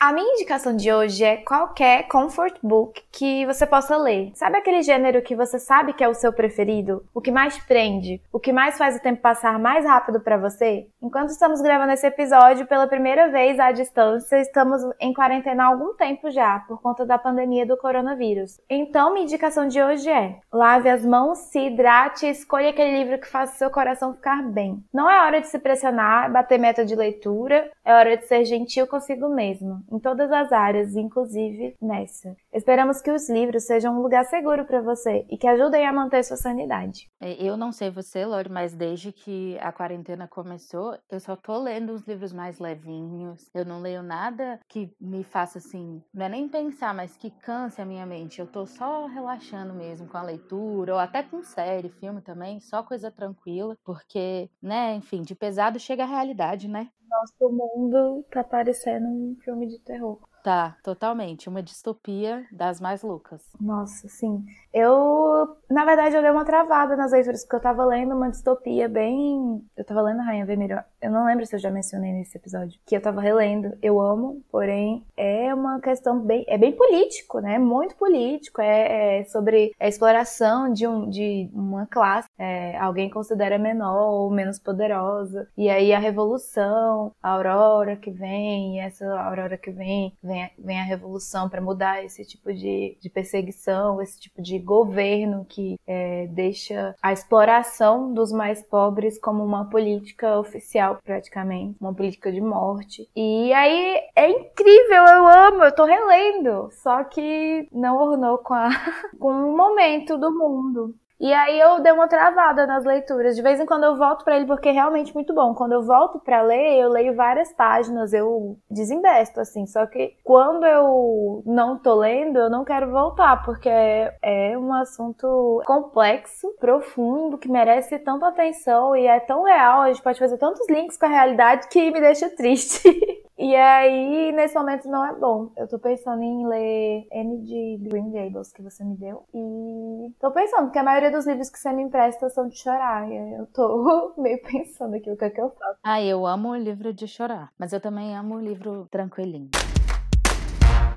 [0.00, 4.30] A minha indicação de hoje é qualquer comfort book que você possa ler.
[4.32, 7.04] Sabe aquele gênero que você sabe que é o seu preferido?
[7.12, 8.22] O que mais prende?
[8.32, 10.86] O que mais faz o tempo passar mais rápido para você?
[11.00, 15.94] Enquanto estamos gravando esse episódio pela primeira vez à distância, estamos em quarentena há algum
[15.94, 18.60] tempo já, por conta da pandemia do coronavírus.
[18.68, 23.20] Então, minha indicação de hoje é: lave as mãos, se hidrate e escolha aquele livro
[23.20, 24.82] que faça seu coração ficar bem.
[24.92, 28.86] Não é hora de se pressionar, bater meta de leitura, é hora de ser gentil
[28.88, 32.36] consigo mesmo em todas as áreas, inclusive nessa.
[32.52, 36.24] Esperamos que os livros sejam um lugar seguro para você e que ajudem a manter
[36.24, 37.08] sua sanidade.
[37.20, 41.58] É, eu não sei você, Lori, mas desde que a quarentena começou, eu só tô
[41.58, 43.50] lendo os livros mais levinhos.
[43.54, 47.80] Eu não leio nada que me faça assim, não é nem pensar, mas que canse
[47.80, 48.40] a minha mente.
[48.40, 52.82] Eu tô só relaxando mesmo com a leitura, ou até com série, filme também, só
[52.82, 56.90] coisa tranquila, porque, né, enfim, de pesado chega a realidade, né?
[57.08, 60.18] nosso mundo tá parecendo um filme de terror.
[60.42, 61.48] Tá, totalmente.
[61.48, 63.42] Uma distopia das mais loucas.
[63.60, 64.44] Nossa, sim.
[64.72, 68.88] Eu, na verdade, eu dei uma travada nas leituras, porque eu tava lendo uma distopia
[68.88, 69.62] bem.
[69.76, 70.84] Eu tava lendo Rainha Vermelha.
[71.00, 72.78] Eu não lembro se eu já mencionei nesse episódio.
[72.86, 73.76] Que eu tava relendo.
[73.82, 76.44] Eu amo, porém, é uma questão bem.
[76.48, 77.58] É bem político, né?
[77.58, 78.60] Muito político.
[78.60, 82.28] É, é sobre a exploração de, um, de uma classe.
[82.38, 85.48] É, alguém considera menor ou menos poderosa.
[85.56, 90.84] E aí a revolução, a aurora que vem, essa aurora que vem vem vem a
[90.84, 96.94] revolução para mudar esse tipo de, de perseguição, esse tipo de governo que é, deixa
[97.02, 103.08] a exploração dos mais pobres como uma política oficial, praticamente, uma política de morte.
[103.14, 108.68] E aí é incrível, eu amo, eu tô relendo, só que não ornou com, a,
[109.18, 110.94] com o momento do mundo.
[111.20, 113.34] E aí eu dei uma travada nas leituras.
[113.34, 115.54] De vez em quando eu volto para ele porque é realmente muito bom.
[115.54, 119.66] Quando eu volto para ler, eu leio várias páginas, eu desinvesto assim.
[119.66, 125.60] Só que quando eu não tô lendo, eu não quero voltar porque é um assunto
[125.66, 130.68] complexo, profundo, que merece tanta atenção e é tão real, a gente pode fazer tantos
[130.68, 132.82] links com a realidade que me deixa triste.
[133.38, 135.52] E aí, nesse momento não é bom.
[135.56, 139.24] Eu tô pensando em ler N de Green Gables que você me deu.
[139.32, 143.08] E tô pensando, porque a maioria dos livros que você me empresta são de chorar.
[143.08, 145.78] E eu tô meio pensando aqui o que é que eu faço.
[145.84, 147.52] Ah, eu amo o livro de chorar.
[147.56, 149.50] Mas eu também amo o livro tranquilinho.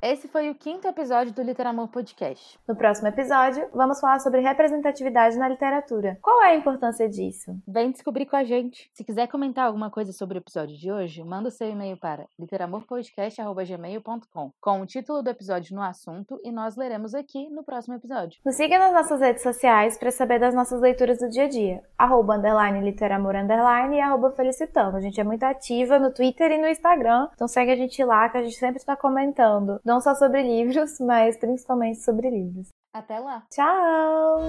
[0.04, 2.58] Esse foi o quinto episódio do Literamor Podcast.
[2.66, 6.18] No próximo episódio, vamos falar sobre representatividade na literatura.
[6.20, 7.56] Qual é a importância disso?
[7.68, 8.90] Vem descobrir com a gente.
[8.92, 12.26] Se quiser comentar alguma coisa sobre o episódio de hoje, manda o seu e-mail para
[12.36, 18.40] literamorpodcast.gmail.com com o título do episódio no assunto e nós leremos aqui no próximo episódio.
[18.44, 21.80] Nos siga nas nossas redes sociais para saber das nossas leituras do dia a dia.
[21.96, 24.96] Arroba, underline, literamor, underline e arroba felicitando.
[24.96, 28.28] A gente é muito ativa no Twitter e no Instagram, então segue a gente lá
[28.28, 32.68] que a gente sempre está comentando não só sobre livros, mas principalmente sobre livros.
[32.94, 33.44] Até lá.
[33.50, 34.48] Tchau!